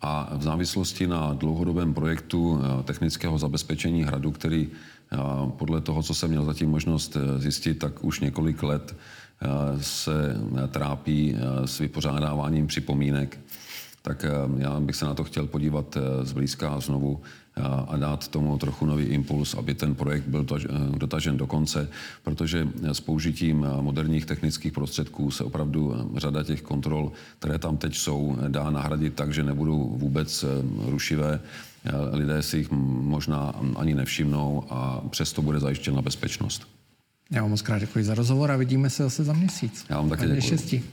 a 0.00 0.36
v 0.36 0.42
závislosti 0.42 1.06
na 1.06 1.32
dlouhodobém 1.32 1.94
projektu 1.94 2.60
technického 2.84 3.38
zabezpečení 3.38 4.04
hradu, 4.04 4.30
který 4.30 4.68
podle 5.56 5.80
toho, 5.80 6.02
co 6.02 6.14
jsem 6.14 6.30
měl 6.30 6.44
zatím 6.44 6.70
možnost 6.70 7.16
eh, 7.16 7.38
zjistit, 7.38 7.78
tak 7.78 8.04
už 8.04 8.20
několik 8.20 8.62
let 8.62 8.96
se 9.80 10.36
trápí 10.68 11.34
eh, 11.36 11.66
s 11.66 11.78
vypořádáváním 11.78 12.66
připomínek, 12.66 13.40
tak 14.02 14.24
já 14.58 14.80
bych 14.80 14.96
se 14.96 15.04
na 15.04 15.14
to 15.14 15.24
chtěl 15.24 15.46
podívat 15.46 15.96
zblízka 16.22 16.80
znovu 16.80 17.20
a 17.88 17.96
dát 17.96 18.28
tomu 18.28 18.58
trochu 18.58 18.86
nový 18.86 19.04
impuls, 19.04 19.54
aby 19.54 19.74
ten 19.74 19.94
projekt 19.94 20.24
byl 20.26 20.46
eh, 20.56 20.68
dotažen 20.98 21.36
do 21.36 21.46
konce, 21.46 21.88
protože 22.22 22.68
s 22.82 23.00
použitím 23.00 23.66
eh, 23.66 23.82
moderních 23.82 24.26
technických 24.26 24.72
prostředků 24.72 25.30
se 25.30 25.44
opravdu 25.44 25.94
eh, 25.94 26.20
řada 26.20 26.42
těch 26.42 26.62
kontrol, 26.62 27.12
které 27.38 27.58
tam 27.58 27.76
teď 27.76 27.96
jsou, 27.96 28.36
dá 28.48 28.70
nahradit 28.70 29.14
tak, 29.14 29.34
že 29.34 29.44
nebudou 29.44 29.96
vůbec 29.98 30.44
rušivé. 30.86 31.40
Lidé 32.12 32.42
si 32.42 32.56
jich 32.56 32.70
možná 32.70 33.52
ani 33.76 33.94
nevšimnou 33.94 34.64
a 34.70 35.02
přesto 35.10 35.42
bude 35.42 35.60
zajištěna 35.60 36.02
bezpečnost. 36.02 36.68
Já 37.30 37.42
vám 37.42 37.50
moc 37.50 37.62
krát 37.62 37.78
děkuji 37.78 38.04
za 38.04 38.14
rozhovor 38.14 38.50
a 38.50 38.56
vidíme 38.56 38.90
se 38.90 39.02
zase 39.02 39.24
za 39.24 39.32
měsíc. 39.32 39.84
Já 39.88 39.96
vám 39.96 40.08
také 40.08 40.26
děkuji. 40.26 40.42
štěstí. 40.42 40.84